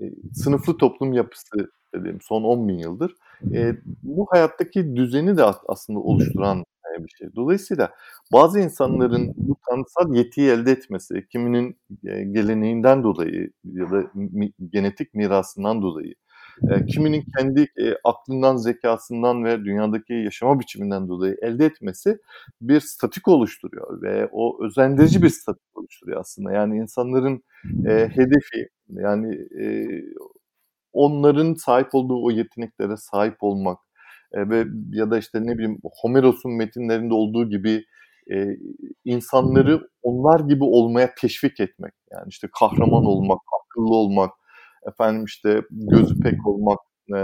e, 0.00 0.04
sınıflı 0.34 0.76
toplum 0.76 1.12
yapısı 1.12 1.70
dediğim 1.94 2.20
son 2.20 2.42
10 2.42 2.68
bin 2.68 2.78
yıldır 2.78 3.16
e, 3.54 3.74
bu 4.02 4.26
hayattaki 4.30 4.96
düzeni 4.96 5.36
de 5.36 5.44
aslında 5.44 5.98
oluşturan 5.98 6.64
bir 6.98 7.08
şey. 7.08 7.28
Dolayısıyla 7.36 7.94
bazı 8.32 8.60
insanların 8.60 9.34
bu 9.36 9.56
tanrısal 9.68 10.14
yetiyi 10.14 10.50
elde 10.50 10.72
etmesi, 10.72 11.26
kiminin 11.28 11.76
geleneğinden 12.04 13.02
dolayı 13.02 13.50
ya 13.64 13.90
da 13.90 14.10
genetik 14.72 15.14
mirasından 15.14 15.82
dolayı, 15.82 16.14
e, 16.70 16.86
kiminin 16.86 17.24
kendi 17.38 17.60
e, 17.60 17.94
aklından, 18.04 18.56
zekasından 18.56 19.44
ve 19.44 19.64
dünyadaki 19.64 20.12
yaşama 20.12 20.60
biçiminden 20.60 21.08
dolayı 21.08 21.36
elde 21.42 21.64
etmesi 21.66 22.18
bir 22.60 22.80
statik 22.80 23.28
oluşturuyor 23.28 24.02
ve 24.02 24.28
o 24.32 24.64
özendirici 24.64 25.22
bir 25.22 25.28
statik 25.28 25.78
oluşturuyor 25.78 26.20
aslında. 26.20 26.52
Yani 26.52 26.76
insanların 26.76 27.42
e, 27.86 28.08
hedefi 28.14 28.68
yani 28.88 29.34
e, 29.62 29.64
onların 30.92 31.54
sahip 31.54 31.88
olduğu 31.94 32.24
o 32.24 32.30
yeteneklere 32.30 32.96
sahip 32.96 33.36
olmak 33.40 33.78
e, 34.32 34.48
ve 34.50 34.64
ya 34.92 35.10
da 35.10 35.18
işte 35.18 35.46
ne 35.46 35.54
bileyim 35.58 35.78
Homeros'un 36.02 36.52
metinlerinde 36.52 37.14
olduğu 37.14 37.50
gibi 37.50 37.84
e, 38.32 38.46
insanları 39.04 39.88
onlar 40.02 40.40
gibi 40.40 40.64
olmaya 40.64 41.14
teşvik 41.14 41.60
etmek. 41.60 41.92
Yani 42.12 42.26
işte 42.28 42.48
kahraman 42.60 43.04
olmak, 43.04 43.40
akıllı 43.62 43.94
olmak, 43.94 44.30
efendim 44.88 45.24
işte 45.24 45.62
gözü 45.70 46.20
pek 46.20 46.46
olmak, 46.46 46.78
e, 47.16 47.18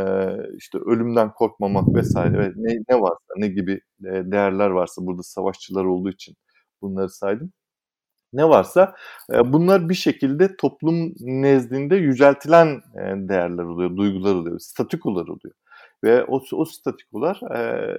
işte 0.57 0.79
ölümden 0.79 1.33
korkmamak 1.33 1.95
vesaire 1.95 2.39
ve 2.39 2.53
ne, 2.57 2.79
ne 2.91 3.01
varsa 3.01 3.35
ne 3.37 3.49
gibi 3.49 3.73
e, 4.01 4.11
değerler 4.11 4.71
varsa 4.71 5.07
burada 5.07 5.23
savaşçılar 5.23 5.85
olduğu 5.85 6.11
için 6.11 6.37
bunları 6.83 7.11
saydım. 7.11 7.53
Ne 8.33 8.49
varsa 8.49 8.95
e, 9.35 9.53
bunlar 9.53 9.89
bir 9.89 9.95
şekilde 9.95 10.57
toplum 10.57 11.15
nezdinde 11.21 11.97
yüceltilen 11.97 12.67
e, 12.77 13.29
değerler 13.29 13.65
oluyor, 13.65 13.97
duygular 13.97 14.35
oluyor, 14.35 14.59
statikolar 14.59 15.23
oluyor. 15.29 15.55
Ve 16.05 16.25
o, 16.25 16.43
o 16.53 16.65
statikolar 16.65 17.41
e, 17.57 17.93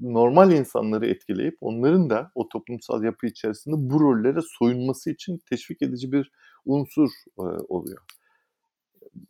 normal 0.00 0.52
insanları 0.52 1.06
etkileyip 1.06 1.56
onların 1.60 2.10
da 2.10 2.30
o 2.34 2.48
toplumsal 2.48 3.04
yapı 3.04 3.26
içerisinde 3.26 3.76
bu 3.78 4.00
rollere 4.00 4.40
soyunması 4.42 5.10
için 5.10 5.42
teşvik 5.50 5.82
edici 5.82 6.12
bir 6.12 6.30
unsur 6.66 7.10
e, 7.38 7.42
oluyor 7.68 7.98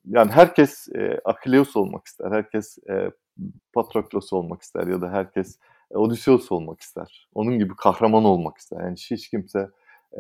yani 0.05 0.31
herkes 0.31 0.89
e, 0.89 1.21
Akileus 1.25 1.77
olmak 1.77 2.07
ister, 2.07 2.31
herkes 2.31 2.79
e, 2.91 3.11
Patroklos 3.73 4.33
olmak 4.33 4.63
ister 4.63 4.87
ya 4.87 5.01
da 5.01 5.11
herkes 5.11 5.59
e, 5.91 5.97
Odysseus 5.97 6.53
olmak 6.53 6.81
ister. 6.81 7.29
Onun 7.35 7.59
gibi 7.59 7.77
kahraman 7.77 8.25
olmak 8.25 8.59
ister. 8.59 8.81
Yani 8.81 8.97
hiç 9.11 9.31
kimse 9.31 9.71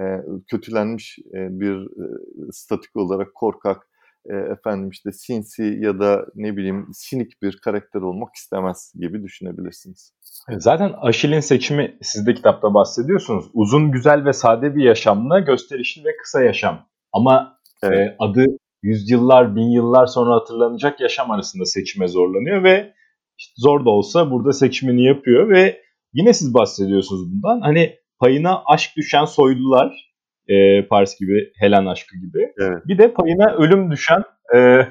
e, 0.01 0.03
kötülenmiş 0.47 1.19
e, 1.19 1.61
bir 1.61 1.77
e, 1.77 2.07
statik 2.53 2.97
olarak 2.97 3.35
korkak 3.35 3.89
e, 4.27 4.37
efendim 4.37 4.91
işte 4.91 5.13
sinsi 5.13 5.79
ya 5.81 6.01
da 6.01 6.27
ne 6.35 6.57
bileyim 6.57 6.87
sinik 6.93 7.43
bir 7.43 7.59
karakter 7.59 8.01
olmak 8.01 8.35
istemez 8.35 8.93
gibi 9.01 9.23
düşünebilirsiniz. 9.23 10.13
Zaten 10.59 10.95
Aşil'in 11.01 11.41
seçimi 11.41 11.99
siz 12.03 12.27
de 12.27 12.35
kitapta 12.35 12.75
bahsediyorsunuz. 12.75 13.51
Uzun, 13.55 13.91
güzel 13.93 14.25
ve 14.25 14.33
sade 14.33 14.75
bir 14.75 14.85
yaşamla 14.85 15.41
gösterişli 15.41 16.05
ve 16.05 16.17
kısa 16.17 16.43
yaşam. 16.43 16.87
Ama 17.13 17.59
evet. 17.83 17.99
e, 17.99 18.17
adı 18.19 18.47
yüzyıllar, 18.83 19.57
bin 19.57 19.71
yıllar 19.71 20.07
sonra 20.07 20.35
hatırlanacak 20.35 21.01
yaşam 21.01 21.31
arasında 21.31 21.65
seçime 21.65 22.09
zorlanıyor 22.09 22.65
ve 22.65 22.93
işte 23.39 23.53
zor 23.57 23.85
da 23.85 23.91
olsa 23.91 24.31
burada 24.31 24.53
seçimini 24.53 25.07
yapıyor 25.07 25.49
ve 25.49 25.83
yine 26.13 26.33
siz 26.33 26.55
bahsediyorsunuz 26.55 27.33
bundan. 27.33 27.61
Hani 27.61 27.97
payına 28.21 28.63
aşk 28.67 28.91
düşen 28.97 29.25
soylular, 29.25 30.15
e, 30.49 30.87
Pars 30.87 31.19
gibi, 31.21 31.53
Helen 31.59 31.87
aşkı 31.87 32.17
gibi. 32.17 32.53
Evet. 32.59 32.83
Bir 32.87 32.99
de 32.99 33.13
payına 33.13 33.55
ölüm 33.57 33.91
düşen 33.91 34.23
e, 34.57 34.89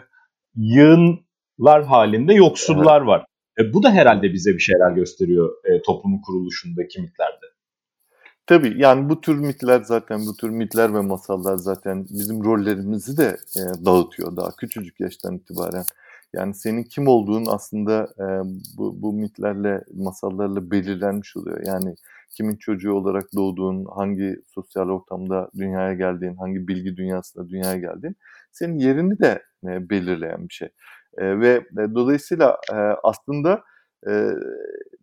yığınlar 0.55 1.83
halinde 1.85 2.33
yoksullar 2.33 2.97
evet. 2.97 3.07
var. 3.07 3.25
E, 3.59 3.73
bu 3.73 3.83
da 3.83 3.91
herhalde 3.91 4.33
bize 4.33 4.53
bir 4.53 4.59
şeyler 4.59 4.91
gösteriyor 4.91 5.49
e, 5.65 5.81
toplumun 5.81 6.21
kuruluşundaki 6.21 7.01
mitlerde. 7.01 7.36
Tabii 8.47 8.73
yani 8.81 9.09
bu 9.09 9.21
tür 9.21 9.35
mitler 9.35 9.81
zaten 9.81 10.25
bu 10.27 10.37
tür 10.37 10.49
mitler 10.49 10.93
ve 10.93 11.01
masallar 11.01 11.55
zaten 11.55 12.05
bizim 12.09 12.43
rollerimizi 12.43 13.17
de 13.17 13.37
e, 13.55 13.85
dağıtıyor 13.85 14.35
daha 14.37 14.51
küçücük 14.51 14.99
yaştan 14.99 15.35
itibaren. 15.35 15.83
Yani 16.33 16.53
senin 16.55 16.83
kim 16.83 17.07
olduğun 17.07 17.45
aslında 17.49 18.07
e, 18.19 18.25
bu, 18.77 19.01
bu 19.01 19.13
mitlerle, 19.13 19.83
masallarla 19.93 20.71
belirlenmiş 20.71 21.37
oluyor. 21.37 21.61
Yani 21.65 21.95
kimin 22.31 22.55
çocuğu 22.55 22.93
olarak 22.93 23.25
doğduğun, 23.35 23.85
hangi 23.85 24.41
sosyal 24.47 24.89
ortamda 24.89 25.49
dünyaya 25.57 25.93
geldiğin, 25.93 26.35
hangi 26.35 26.67
bilgi 26.67 26.97
dünyasında 26.97 27.49
dünyaya 27.49 27.77
geldiğin 27.77 28.15
senin 28.51 28.77
yerini 28.77 29.19
de 29.19 29.43
e, 29.63 29.89
belirleyen 29.89 30.49
bir 30.49 30.53
şey. 30.53 30.69
E, 31.17 31.39
ve 31.39 31.53
e, 31.55 31.95
dolayısıyla 31.95 32.57
e, 32.71 32.75
aslında 33.03 33.63
e, 34.07 34.31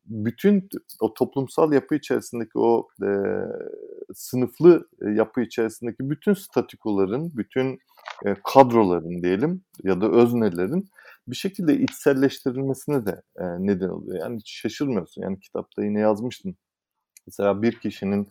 bütün 0.07 0.69
o 1.01 1.15
toplumsal 1.15 1.73
yapı 1.73 1.95
içerisindeki 1.95 2.59
o 2.59 2.89
e, 3.03 3.09
sınıflı 4.15 4.89
yapı 5.15 5.41
içerisindeki 5.41 6.11
bütün 6.11 6.35
statikoların, 6.35 7.31
bütün 7.37 7.79
e, 8.27 8.37
kadroların 8.45 9.23
diyelim 9.23 9.63
ya 9.83 10.01
da 10.01 10.11
öznelerin 10.11 10.89
bir 11.29 11.37
şekilde 11.37 11.79
içselleştirilmesine 11.79 13.07
de 13.07 13.23
e, 13.37 13.45
neden 13.59 13.89
oluyor. 13.89 14.21
Yani 14.21 14.37
hiç 14.37 14.53
şaşırmıyorsun. 14.53 15.23
Yani 15.23 15.41
kitapta 15.41 15.85
yine 15.85 16.01
yazmıştım. 16.01 16.57
Mesela 17.27 17.63
bir 17.63 17.81
kişinin, 17.81 18.29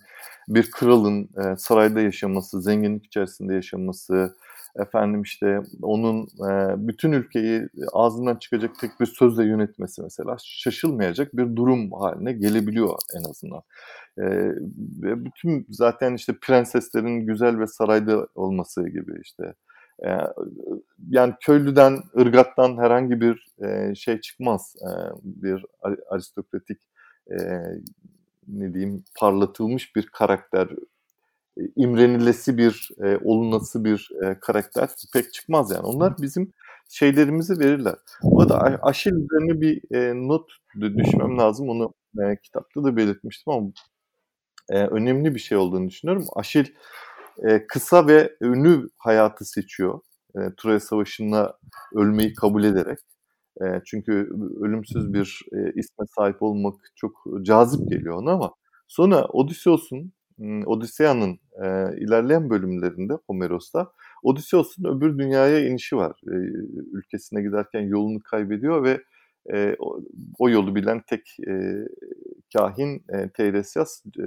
bir 0.47 0.71
kralın 0.71 1.23
e, 1.23 1.55
sarayda 1.57 2.01
yaşaması, 2.01 2.61
zenginlik 2.61 3.05
içerisinde 3.05 3.53
yaşaması, 3.53 4.35
efendim 4.79 5.21
işte 5.21 5.61
onun 5.81 6.23
e, 6.23 6.73
bütün 6.87 7.11
ülkeyi 7.11 7.67
ağzından 7.93 8.35
çıkacak 8.35 8.79
tek 8.79 8.91
bir 8.99 9.05
sözle 9.05 9.45
yönetmesi 9.45 10.01
mesela 10.01 10.37
şaşılmayacak 10.43 11.37
bir 11.37 11.55
durum 11.55 11.91
haline 11.91 12.33
gelebiliyor 12.33 12.97
en 13.15 13.29
azından. 13.29 13.61
E, 14.17 14.25
ve 15.03 15.25
bütün 15.25 15.65
zaten 15.69 16.13
işte 16.13 16.33
prenseslerin 16.41 17.27
güzel 17.27 17.59
ve 17.59 17.67
sarayda 17.67 18.27
olması 18.35 18.89
gibi 18.89 19.19
işte 19.23 19.53
e, 20.05 20.09
yani 21.09 21.33
köylüden, 21.41 21.99
ırgattan 22.17 22.77
herhangi 22.77 23.21
bir 23.21 23.45
e, 23.65 23.95
şey 23.95 24.21
çıkmaz. 24.21 24.75
E, 24.81 24.89
bir 25.23 25.65
aristokratik 26.09 26.79
ne 28.47 28.73
diyeyim 28.73 29.03
parlatılmış 29.19 29.95
bir 29.95 30.05
karakter 30.07 30.69
imrenilesi 31.75 32.57
bir, 32.57 32.89
e, 33.03 33.17
olunası 33.23 33.83
bir 33.85 34.09
e, 34.25 34.39
karakter 34.39 34.89
pek 35.13 35.33
çıkmaz 35.33 35.71
yani. 35.71 35.85
Onlar 35.85 36.15
bizim 36.21 36.53
şeylerimizi 36.89 37.59
verirler. 37.59 37.95
Bu 38.23 38.49
da 38.49 38.59
Aşil 38.81 39.11
üzerine 39.11 39.61
bir 39.61 39.95
e, 39.95 40.13
not 40.27 40.51
düşmem 40.81 41.37
lazım. 41.37 41.69
Onu 41.69 41.93
e, 42.19 42.37
kitapta 42.43 42.83
da 42.83 42.95
belirtmiştim 42.97 43.53
ama 43.53 43.67
e, 44.69 44.79
önemli 44.79 45.35
bir 45.35 45.39
şey 45.39 45.57
olduğunu 45.57 45.89
düşünüyorum. 45.89 46.25
Aşil 46.35 46.65
e, 47.43 47.67
kısa 47.67 48.07
ve 48.07 48.35
ünlü 48.41 48.89
hayatı 48.97 49.45
seçiyor. 49.45 49.99
E, 50.35 50.39
Troya 50.57 50.79
Savaşı'nda 50.79 51.57
ölmeyi 51.95 52.33
kabul 52.33 52.63
ederek. 52.63 52.99
E, 53.61 53.65
çünkü 53.85 54.29
ölümsüz 54.61 55.13
bir 55.13 55.41
e, 55.53 55.73
isme 55.75 56.05
sahip 56.17 56.41
olmak 56.41 56.75
çok 56.95 57.23
cazip 57.41 57.89
geliyor 57.89 58.15
ona 58.15 58.31
ama 58.31 58.53
sonra 58.87 59.25
Odysseus'un 59.25 60.13
Odisea'nın 60.65 61.39
e, 61.63 61.97
ilerleyen 61.97 62.49
bölümlerinde 62.49 63.13
Homeros'ta 63.27 63.91
Odysseus'un 64.23 64.97
öbür 64.97 65.19
dünyaya 65.19 65.67
inişi 65.67 65.95
var. 65.95 66.21
E, 66.27 66.35
ülkesine 66.93 67.41
giderken 67.41 67.81
yolunu 67.81 68.19
kaybediyor 68.19 68.83
ve 68.83 69.01
e, 69.53 69.75
o, 69.79 69.99
o 70.39 70.49
yolu 70.49 70.75
bilen 70.75 71.01
tek 71.07 71.37
e, 71.47 71.85
kahin 72.57 73.03
e, 73.09 73.29
Teiresias 73.29 74.03
e, 74.19 74.23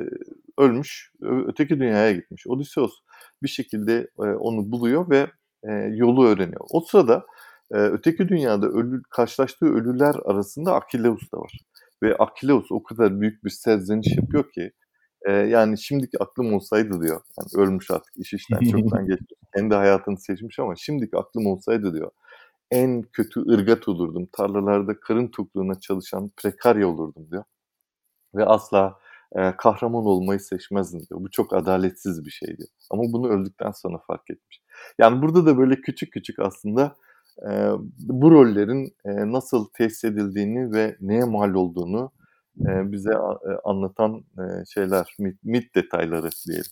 ölmüş, 0.58 1.12
öteki 1.22 1.80
dünyaya 1.80 2.12
gitmiş. 2.12 2.46
Odysseus 2.46 2.92
bir 3.42 3.48
şekilde 3.48 4.08
e, 4.18 4.22
onu 4.22 4.72
buluyor 4.72 5.10
ve 5.10 5.26
e, 5.62 5.72
yolu 5.72 6.26
öğreniyor. 6.26 6.60
O 6.70 6.80
sırada 6.80 7.26
e, 7.70 7.76
öteki 7.76 8.28
dünyada 8.28 8.68
ölü, 8.68 9.02
karşılaştığı 9.10 9.66
ölüler 9.66 10.14
arasında 10.24 10.74
Akileus 10.74 11.32
da 11.32 11.38
var. 11.38 11.52
Ve 12.02 12.16
Akileus 12.16 12.66
o 12.70 12.82
kadar 12.82 13.20
büyük 13.20 13.44
bir 13.44 13.50
serzeniş 13.50 14.16
yapıyor 14.16 14.50
ki 14.52 14.72
e, 15.26 15.32
yani 15.32 15.78
şimdiki 15.78 16.22
aklım 16.22 16.54
olsaydı 16.54 17.02
diyor. 17.02 17.20
Yani 17.38 17.64
ölmüş 17.64 17.90
artık 17.90 18.12
iş 18.16 18.32
işten 18.32 18.60
çoktan 18.60 19.06
geçmiş. 19.06 19.30
Kendi 19.56 19.74
hayatını 19.74 20.18
seçmiş 20.18 20.58
ama 20.58 20.76
şimdiki 20.76 21.16
aklım 21.16 21.46
olsaydı 21.46 21.94
diyor. 21.94 22.10
En 22.70 23.02
kötü 23.02 23.40
ırgat 23.40 23.88
olurdum. 23.88 24.28
Tarlalarda 24.32 25.00
karın 25.00 25.28
tokluğuna 25.28 25.80
çalışan 25.80 26.30
prekarya 26.36 26.88
olurdum 26.88 27.30
diyor. 27.30 27.44
Ve 28.34 28.44
asla 28.46 28.98
e, 29.36 29.56
kahraman 29.56 30.06
olmayı 30.06 30.40
seçmezdim 30.40 31.00
diyor. 31.10 31.20
Bu 31.20 31.30
çok 31.30 31.54
adaletsiz 31.54 32.24
bir 32.26 32.30
şeydi. 32.30 32.64
Ama 32.90 33.02
bunu 33.12 33.28
öldükten 33.28 33.70
sonra 33.70 33.98
fark 34.06 34.30
etmiş. 34.30 34.62
Yani 34.98 35.22
burada 35.22 35.46
da 35.46 35.58
böyle 35.58 35.80
küçük 35.80 36.12
küçük 36.12 36.38
aslında 36.38 36.96
e, 37.50 37.70
bu 37.98 38.30
rollerin 38.30 38.94
e, 39.04 39.32
nasıl 39.32 39.68
tesis 39.74 40.04
edildiğini 40.04 40.72
ve 40.72 40.96
neye 41.00 41.24
mal 41.24 41.54
olduğunu 41.54 42.12
e, 42.60 42.92
bize 42.92 43.10
e, 43.10 43.50
anlatan 43.64 44.16
e, 44.16 44.44
şeyler, 44.74 45.06
mit, 45.18 45.44
mit 45.44 45.74
detayları 45.74 46.30
diyelim. 46.48 46.70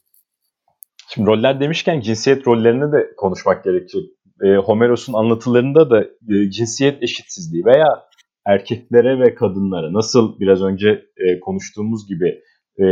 Şimdi 1.08 1.30
roller 1.30 1.60
demişken 1.60 2.00
cinsiyet 2.00 2.46
rollerini 2.46 2.92
de 2.92 3.14
konuşmak 3.16 3.64
gerekecek. 3.64 4.02
E, 4.42 4.56
Homeros'un 4.56 5.12
anlatılarında 5.12 5.90
da 5.90 6.04
e, 6.04 6.50
cinsiyet 6.50 7.02
eşitsizliği 7.02 7.64
veya 7.64 7.88
erkeklere 8.46 9.20
ve 9.20 9.34
kadınlara 9.34 9.92
nasıl 9.92 10.40
biraz 10.40 10.62
önce 10.62 11.04
e, 11.16 11.40
konuştuğumuz 11.40 12.08
gibi 12.08 12.40
e, 12.80 12.84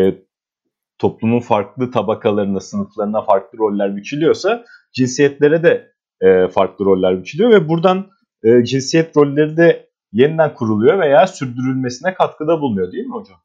toplumun 0.98 1.40
farklı 1.40 1.90
tabakalarına, 1.90 2.60
sınıflarına 2.60 3.22
farklı 3.22 3.58
roller 3.58 3.96
biçiliyorsa 3.96 4.64
cinsiyetlere 4.92 5.62
de 5.62 5.92
e, 6.20 6.48
farklı 6.48 6.84
roller 6.84 7.20
biçiliyor 7.20 7.50
ve 7.50 7.68
buradan 7.68 8.06
e, 8.44 8.64
cinsiyet 8.64 9.16
rolleri 9.16 9.56
de 9.56 9.91
yeniden 10.12 10.54
kuruluyor 10.54 10.98
veya 10.98 11.26
sürdürülmesine 11.26 12.14
katkıda 12.14 12.60
bulunuyor 12.60 12.92
değil 12.92 13.06
mi 13.06 13.14
hocam? 13.14 13.38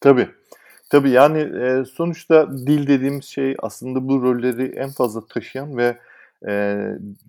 Tabii. 0.00 0.28
Tabii 0.90 1.10
yani 1.10 1.38
e, 1.38 1.84
sonuçta 1.84 2.50
dil 2.50 2.86
dediğimiz 2.86 3.24
şey 3.24 3.56
aslında 3.58 4.08
bu 4.08 4.22
rolleri 4.22 4.72
en 4.76 4.90
fazla 4.90 5.26
taşıyan 5.26 5.76
ve 5.76 5.98
e, 6.48 6.82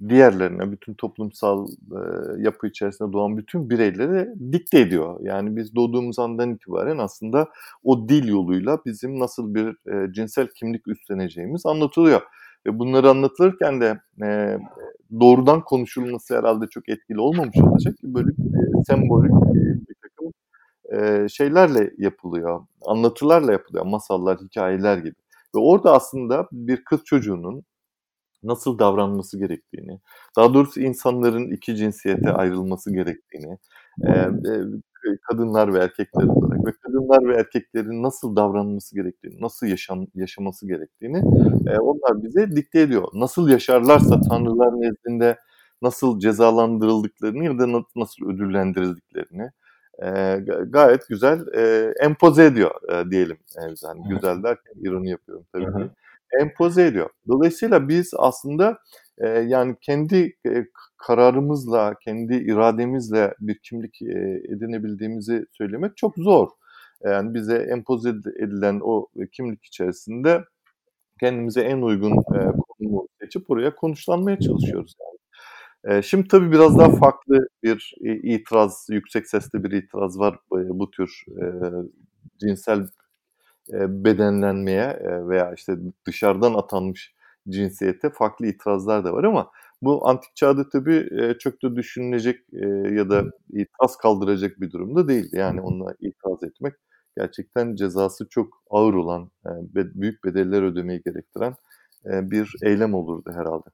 diğerlerine, 0.10 0.72
bütün 0.72 0.94
toplumsal 0.94 1.68
e, 1.68 2.00
yapı 2.42 2.68
içerisinde 2.68 3.13
doğan 3.13 3.38
bütün 3.38 3.70
bireylere 3.70 4.34
dikte 4.52 4.80
ediyor. 4.80 5.20
Yani 5.22 5.56
biz 5.56 5.76
doğduğumuz 5.76 6.20
andan 6.20 6.54
itibaren 6.54 6.98
aslında 6.98 7.50
o 7.84 8.10
dil 8.10 8.28
yoluyla 8.28 8.78
bizim 8.86 9.20
nasıl 9.20 9.56
bir 9.56 9.92
e, 9.92 10.13
cinsel 10.13 10.48
kimlik 10.48 10.88
üstleneceğimiz 10.88 11.66
anlatılıyor. 11.66 12.22
Ve 12.66 12.80
bunları 12.80 13.10
anlatılırken 13.10 13.82
de 13.82 14.00
e, 14.24 14.60
doğrudan 15.20 15.62
konuşulması 15.62 16.38
herhalde 16.38 16.68
çok 16.68 16.90
etkili 16.90 17.20
olmamış 17.20 17.58
olacak. 17.58 17.96
Böyle 18.04 18.30
e, 18.30 18.57
sembolik 18.88 19.32
bir 19.89 19.95
takım 20.02 20.34
şeylerle 21.30 21.93
yapılıyor, 21.97 22.62
anlatılarla 22.86 23.52
yapılıyor, 23.52 23.86
masallar, 23.86 24.38
hikayeler 24.38 24.97
gibi. 24.97 25.15
Ve 25.56 25.60
orada 25.60 25.93
aslında 25.93 26.47
bir 26.52 26.84
kız 26.84 27.04
çocuğunun 27.04 27.63
nasıl 28.43 28.80
davranması 28.80 29.39
gerektiğini, 29.39 30.00
daha 30.38 30.54
doğrusu 30.54 30.82
insanların 30.82 31.52
iki 31.52 31.76
cinsiyete 31.76 32.32
ayrılması 32.32 32.93
gerektiğini, 32.93 33.58
kadınlar 35.30 35.73
ve 35.73 35.80
erkekler 35.80 36.23
olarak 36.23 36.65
ve 36.65 36.71
kadınlar 36.82 37.28
ve 37.30 37.36
erkeklerin 37.36 38.04
nasıl 38.04 38.36
davranması 38.36 38.95
gerektiğini, 38.95 39.41
nasıl 39.41 39.67
yaşam, 39.67 40.08
yaşaması 40.15 40.67
gerektiğini 40.67 41.21
onlar 41.80 42.23
bize 42.23 42.56
dikte 42.56 42.82
ediyor. 42.82 43.08
Nasıl 43.13 43.50
yaşarlarsa 43.50 44.21
tanrılar 44.21 44.82
nezdinde 44.82 45.38
nasıl 45.82 46.20
cezalandırıldıklarını 46.20 47.46
ya 47.46 47.60
da 47.60 47.84
nasıl 47.96 48.26
ödüllendirildiklerini 48.30 49.52
e, 50.04 50.40
gayet 50.70 51.08
güzel 51.10 51.48
e, 51.54 51.94
empoze 52.02 52.46
ediyor 52.46 52.72
e, 52.92 53.12
diyelim. 53.12 53.38
Yani 53.62 53.76
güzel 54.10 54.44
derken 54.44 54.74
ironi 54.82 55.10
yapıyorum 55.10 55.46
tabii 55.54 55.66
ki. 55.66 55.90
Empoze 56.42 56.86
ediyor. 56.86 57.10
Dolayısıyla 57.28 57.90
biz 57.90 58.12
aslında 58.18 58.78
e, 59.18 59.28
yani 59.28 59.76
kendi 59.82 60.36
e, 60.48 60.66
kararımızla, 60.98 61.96
kendi 62.04 62.36
irademizle 62.36 63.36
bir 63.40 63.60
kimlik 63.60 64.02
e, 64.02 64.42
edinebildiğimizi 64.50 65.46
söylemek 65.52 65.98
çok 65.98 66.16
zor. 66.18 66.50
Yani 67.04 67.34
bize 67.34 67.58
empoze 67.58 68.10
edilen 68.40 68.80
o 68.84 69.08
kimlik 69.32 69.66
içerisinde 69.66 70.44
kendimize 71.20 71.62
en 71.62 71.82
uygun 71.82 72.12
e, 72.12 72.52
konumu 72.68 73.08
seçip 73.22 73.50
oraya 73.50 73.76
konuşlanmaya 73.76 74.40
çalışıyoruz. 74.40 74.96
Yani. 75.02 75.17
E, 75.84 76.02
şimdi 76.02 76.28
tabii 76.28 76.52
biraz 76.52 76.78
daha 76.78 76.90
farklı 76.96 77.48
bir 77.63 77.96
itiraz, 78.04 78.88
yüksek 78.90 79.28
sesli 79.28 79.63
bir 79.63 79.72
itiraz 79.72 80.20
var 80.20 80.40
bu 80.52 80.92
tür 80.92 81.26
cinsel 82.40 82.88
bedenlenmeye 83.74 85.00
veya 85.30 85.54
işte 85.54 85.78
dışarıdan 86.08 86.54
atanmış 86.54 87.16
cinsiyete 87.50 88.10
farklı 88.10 88.48
itirazlar 88.48 89.06
da 89.06 89.13
var 89.13 89.24
ama 89.24 89.52
bu 89.84 90.10
antik 90.10 90.36
çağda 90.36 90.70
tabii 90.70 91.10
çok 91.40 91.63
da 91.63 91.78
düşünülecek 91.78 92.40
ya 92.92 93.10
da 93.10 93.24
itiraz 93.50 93.98
kaldıracak 93.98 94.62
bir 94.62 94.72
durumda 94.72 95.08
değildi. 95.08 95.38
Yani 95.38 95.62
onunla 95.62 95.96
itiraz 96.02 96.44
etmek 96.44 96.74
gerçekten 97.18 97.76
cezası 97.76 98.30
çok 98.30 98.63
ağır 98.70 98.94
olan, 98.94 99.32
büyük 99.76 100.24
bedeller 100.26 100.63
ödemeyi 100.63 101.02
gerektiren 101.06 101.56
bir 102.06 102.54
eylem 102.63 102.94
olurdu 102.94 103.32
herhalde. 103.36 103.70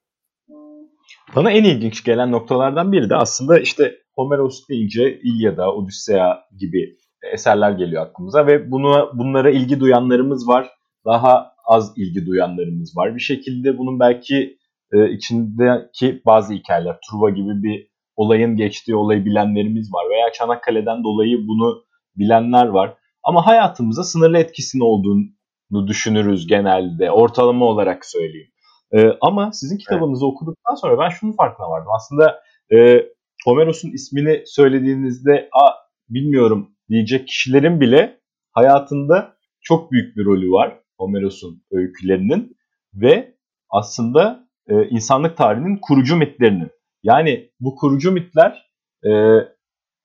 Bana 1.36 1.52
en 1.52 1.64
ilginç 1.64 2.04
gelen 2.04 2.32
noktalardan 2.32 2.92
biri 2.92 3.10
de 3.10 3.16
aslında 3.16 3.60
işte 3.60 3.96
Homeros 4.16 4.68
deyince 4.70 5.20
İlyada, 5.24 5.74
Odüsseya 5.74 6.40
gibi 6.60 6.98
eserler 7.34 7.72
geliyor 7.72 8.06
aklımıza 8.06 8.48
ve 8.48 8.72
bunu 8.72 9.12
bunlara 9.14 9.50
ilgi 9.50 9.80
duyanlarımız 9.80 10.48
var. 10.48 10.70
Daha 11.06 11.54
az 11.66 11.94
ilgi 11.98 12.26
duyanlarımız 12.26 12.98
var. 12.98 13.16
Bir 13.16 13.22
şekilde 13.22 13.78
bunun 13.78 14.00
belki 14.00 14.58
e, 14.94 15.12
içindeki 15.12 16.22
bazı 16.26 16.54
hikayeler, 16.54 16.98
Truva 17.10 17.30
gibi 17.30 17.64
bir 17.64 17.88
olayın 18.16 18.56
geçtiği 18.56 18.96
olayı 18.96 19.26
bilenlerimiz 19.26 19.94
var 19.94 20.10
veya 20.10 20.32
Çanakkale'den 20.34 21.04
dolayı 21.04 21.48
bunu 21.48 21.84
bilenler 22.16 22.66
var. 22.66 22.94
Ama 23.24 23.48
hayatımıza 23.48 24.04
sınırlı 24.04 24.38
etkisinin 24.38 24.84
olduğunu 24.84 25.88
düşünürüz 25.88 26.48
genelde. 26.48 27.12
Ortalama 27.12 27.66
olarak 27.66 28.06
söyleyeyim. 28.06 28.53
E, 28.94 29.18
ama 29.22 29.52
sizin 29.52 29.78
kitabınızı 29.78 30.26
evet. 30.26 30.34
okuduktan 30.34 30.76
sonra 30.76 31.00
ben 31.00 31.10
şunun 31.10 31.32
farkına 31.32 31.70
vardım. 31.70 31.92
Aslında 31.96 32.42
e, 32.74 33.06
Homeros'un 33.46 33.92
ismini 33.92 34.44
söylediğinizde 34.46 35.50
a 35.52 35.72
bilmiyorum 36.10 36.70
diyecek 36.90 37.28
kişilerin 37.28 37.82
bile 37.82 38.20
hayatında 38.52 39.34
çok 39.62 39.92
büyük 39.92 40.18
bir 40.18 40.26
rolü 40.26 40.52
var 40.52 40.80
Homeros'un 40.98 41.64
öykülerinin 41.72 42.58
ve 42.94 43.36
aslında 43.70 44.48
e, 44.68 44.88
insanlık 44.88 45.38
tarihinin 45.38 45.80
kurucu 45.82 46.16
mitlerinin. 46.16 46.70
Yani 47.04 47.50
bu 47.60 47.76
kurucu 47.76 48.12
mitler 48.12 48.72
e, 49.06 49.12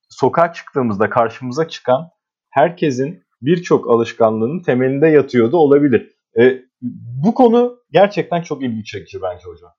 sokağa 0.09 0.53
çıktığımızda 0.53 1.09
karşımıza 1.09 1.67
çıkan 1.67 2.09
herkesin 2.49 3.23
birçok 3.41 3.89
alışkanlığının 3.89 4.61
temelinde 4.63 5.07
yatıyordu 5.07 5.57
olabilir. 5.57 6.15
E, 6.39 6.68
bu 6.81 7.33
konu 7.33 7.79
gerçekten 7.91 8.41
çok 8.41 8.63
ilgi 8.63 8.83
çekici 8.83 9.21
bence 9.21 9.43
hocam. 9.45 9.71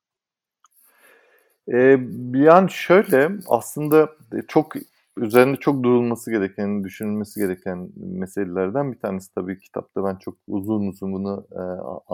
Ee, 1.72 1.98
yani 2.34 2.70
şöyle 2.70 3.30
aslında 3.48 4.10
çok 4.48 4.72
üzerinde 5.16 5.56
çok 5.56 5.82
durulması 5.82 6.30
gereken, 6.30 6.84
düşünülmesi 6.84 7.40
gereken 7.40 7.88
meselelerden 7.96 8.92
bir 8.92 8.98
tanesi 8.98 9.34
tabii 9.34 9.58
kitapta 9.58 10.04
ben 10.04 10.16
çok 10.16 10.36
uzun 10.46 10.86
uzun 10.86 11.12
bunu 11.12 11.46
e, 11.52 11.62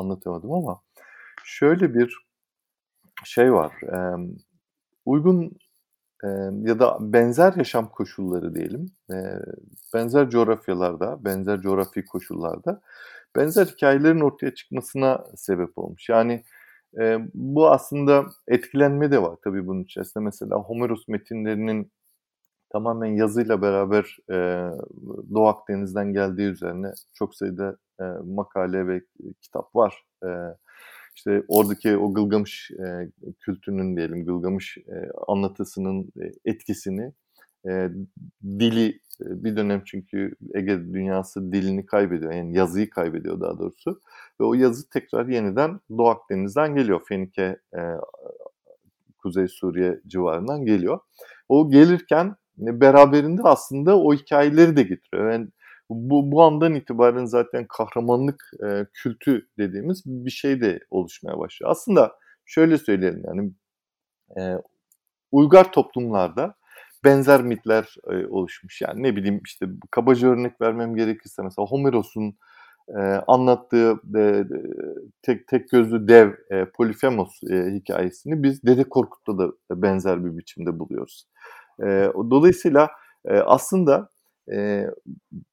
anlatamadım 0.00 0.52
ama 0.52 0.82
şöyle 1.44 1.94
bir 1.94 2.16
şey 3.24 3.52
var. 3.52 3.72
E, 3.82 3.98
uygun 5.04 5.52
e, 6.24 6.28
ya 6.62 6.78
da 6.78 6.98
benzer 7.00 7.54
yaşam 7.56 7.88
koşulları 7.88 8.54
diyelim, 8.54 8.86
e, 9.10 9.16
benzer 9.94 10.30
coğrafyalarda, 10.30 11.24
benzer 11.24 11.60
coğrafi 11.60 12.04
koşullarda 12.04 12.80
benzer 13.36 13.66
hikayelerin 13.66 14.20
ortaya 14.20 14.54
çıkmasına 14.54 15.24
sebep 15.36 15.78
olmuş. 15.78 16.08
Yani 16.08 16.44
e, 17.00 17.18
bu 17.34 17.70
aslında 17.70 18.26
etkilenme 18.48 19.10
de 19.10 19.22
var 19.22 19.36
tabii 19.44 19.66
bunun 19.66 19.84
içerisinde. 19.84 20.24
Mesela 20.24 20.56
Homeros 20.56 21.08
metinlerinin 21.08 21.92
tamamen 22.70 23.16
yazıyla 23.16 23.62
beraber 23.62 24.16
e, 24.30 24.34
Doğu 25.34 25.46
Akdeniz'den 25.46 26.12
geldiği 26.12 26.50
üzerine 26.50 26.92
çok 27.14 27.34
sayıda 27.34 27.76
e, 28.00 28.04
makale 28.24 28.86
ve 28.86 29.00
kitap 29.40 29.76
var. 29.76 30.04
E, 30.24 30.28
işte 31.14 31.42
oradaki 31.48 31.96
o 31.96 32.14
Gılgamış 32.14 32.70
e, 32.70 33.10
kültürünün 33.40 33.96
diyelim, 33.96 34.24
Gılgamış 34.24 34.78
e, 34.78 35.10
anlatısının 35.28 36.12
etkisini, 36.44 37.12
e, 37.68 37.88
dili 38.44 39.00
bir 39.20 39.56
dönem 39.56 39.82
çünkü 39.86 40.34
Ege 40.54 40.78
dünyası 40.78 41.52
dilini 41.52 41.86
kaybediyor, 41.86 42.32
yani 42.32 42.56
yazıyı 42.56 42.90
kaybediyor 42.90 43.40
daha 43.40 43.58
doğrusu. 43.58 44.00
Ve 44.40 44.44
o 44.44 44.54
yazı 44.54 44.90
tekrar 44.90 45.28
yeniden 45.28 45.80
Doğu 45.98 46.08
Akdeniz'den 46.08 46.74
geliyor, 46.74 47.00
Fenike, 47.08 47.58
e, 47.76 47.80
Kuzey 49.18 49.48
Suriye 49.48 50.00
civarından 50.06 50.64
geliyor. 50.64 50.98
O 51.48 51.70
gelirken 51.70 52.36
beraberinde 52.56 53.42
aslında 53.42 53.98
o 53.98 54.14
hikayeleri 54.14 54.76
de 54.76 54.82
getiriyor. 54.82 55.32
Yani 55.32 55.48
bu, 55.90 56.32
bu 56.32 56.42
andan 56.42 56.74
itibaren 56.74 57.24
zaten 57.24 57.66
kahramanlık 57.68 58.50
e, 58.64 58.86
kültü 58.92 59.48
dediğimiz 59.58 60.02
bir 60.06 60.30
şey 60.30 60.60
de 60.60 60.80
oluşmaya 60.90 61.38
başlıyor. 61.38 61.70
Aslında 61.70 62.12
şöyle 62.44 62.78
söyleyelim 62.78 63.22
yani 63.26 63.52
e, 64.38 64.62
uygar 65.32 65.72
toplumlarda 65.72 66.54
benzer 67.06 67.42
mitler 67.42 67.94
e, 68.10 68.26
oluşmuş. 68.26 68.80
Yani 68.80 69.02
ne 69.02 69.16
bileyim 69.16 69.40
işte 69.44 69.66
kabaca 69.90 70.28
örnek 70.28 70.60
vermem 70.60 70.96
gerekirse 70.96 71.42
mesela 71.42 71.66
Homeros'un 71.66 72.36
e, 72.88 73.00
anlattığı 73.26 74.00
e, 74.16 74.44
tek 75.22 75.48
tek 75.48 75.70
gözlü 75.70 76.08
dev 76.08 76.32
e, 76.50 76.64
Polifemos 76.64 77.40
e, 77.50 77.70
hikayesini 77.72 78.42
biz 78.42 78.62
Dede 78.62 78.84
Korkut'ta 78.84 79.38
da 79.38 79.52
benzer 79.70 80.24
bir 80.24 80.38
biçimde 80.38 80.78
buluyoruz. 80.78 81.26
E, 81.80 81.84
dolayısıyla 82.30 82.90
e, 83.24 83.32
aslında 83.34 84.08
e, 84.52 84.86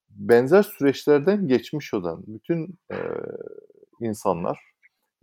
benzer 0.09 0.63
süreçlerden 0.63 1.47
geçmiş 1.47 1.93
olan 1.93 2.23
bütün 2.27 2.79
e, 2.91 2.97
insanlar 3.99 4.59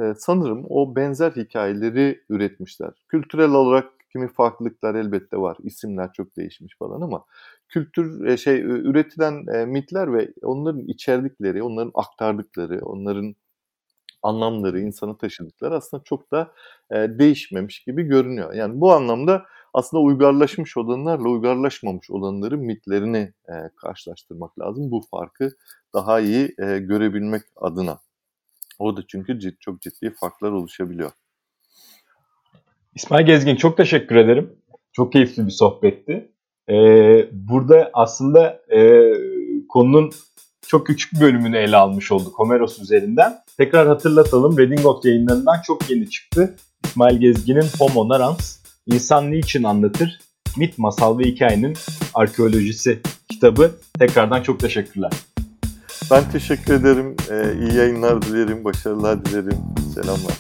e, 0.01 0.15
sanırım 0.17 0.67
o 0.69 0.97
benzer 0.97 1.31
hikayeleri 1.33 2.21
üretmişler. 2.29 2.91
Kültürel 3.09 3.51
olarak 3.51 4.00
kimi 4.13 4.29
farklılıklar 4.33 4.95
elbette 4.95 5.37
var. 5.37 5.57
İsimler 5.63 6.13
çok 6.13 6.37
değişmiş 6.37 6.77
falan 6.79 7.01
ama 7.01 7.25
kültür 7.69 8.27
e, 8.27 8.37
şey 8.37 8.61
üretilen 8.61 9.47
e, 9.55 9.67
mitler 9.67 10.13
ve 10.13 10.33
onların 10.43 10.81
içerdikleri, 10.89 11.63
onların 11.63 11.93
aktardıkları, 11.95 12.81
onların 12.85 13.35
anlamları, 14.23 14.81
insanı 14.81 15.19
taşıdıkları 15.19 15.75
aslında 15.77 16.03
çok 16.05 16.31
da 16.31 16.53
e, 16.91 16.97
değişmemiş 16.97 17.85
gibi 17.85 18.03
görünüyor. 18.03 18.55
Yani 18.55 18.81
bu 18.81 18.93
anlamda 18.93 19.47
aslında 19.75 20.03
uygarlaşmış 20.03 20.77
olanlarla 20.77 21.29
uygarlaşmamış 21.29 22.11
olanların 22.11 22.61
mitlerini 22.61 23.33
e, 23.49 23.55
karşılaştırmak 23.77 24.59
lazım. 24.59 24.91
Bu 24.91 25.01
farkı 25.11 25.57
daha 25.95 26.21
iyi 26.21 26.55
e, 26.59 26.79
görebilmek 26.79 27.43
adına. 27.57 27.99
Orada 28.79 29.03
çünkü 29.09 29.41
cid, 29.41 29.57
çok 29.61 29.81
ciddi 29.83 30.11
farklar 30.21 30.51
oluşabiliyor. 30.53 31.11
İsmail 32.95 33.27
Gezgin 33.27 33.57
çok 33.57 33.77
teşekkür 33.77 34.17
ederim. 34.17 34.53
Çok 34.93 35.13
keyifli 35.13 35.47
bir 35.47 35.51
sohbetti. 35.51 36.31
Ee, 36.71 37.29
burada 37.33 37.91
aslında 37.93 38.61
e, 38.75 39.13
konunun 39.69 40.11
çok 40.67 40.87
küçük 40.87 41.13
bir 41.13 41.21
bölümünü 41.21 41.57
ele 41.57 41.77
almış 41.77 42.13
olduk 42.13 42.39
Homeros 42.39 42.79
üzerinden. 42.79 43.39
Tekrar 43.57 43.89
hatırlatalım 43.89 44.59
Redingot 44.59 45.05
yayınlarından 45.05 45.57
çok 45.67 45.91
yeni 45.91 46.11
çıktı. 46.11 46.57
İsmail 46.85 47.21
Gezgin'in 47.21 47.67
Homo 47.79 48.09
Narans, 48.09 48.59
İnsan 48.87 49.31
Niçin 49.31 49.63
Anlatır, 49.63 50.21
Mit, 50.57 50.79
Masal 50.79 51.19
ve 51.19 51.23
Hikayenin 51.23 51.75
Arkeolojisi 52.15 53.01
kitabı. 53.31 53.71
Tekrardan 53.99 54.43
çok 54.43 54.61
teşekkürler. 54.61 55.13
Ben 56.11 56.31
teşekkür 56.33 56.75
ederim. 56.75 57.17
Ee, 57.31 57.53
iyi 57.61 57.79
yayınlar 57.79 58.23
dilerim, 58.23 58.65
başarılar 58.65 59.25
dilerim. 59.25 59.59
Selamlar. 59.95 60.35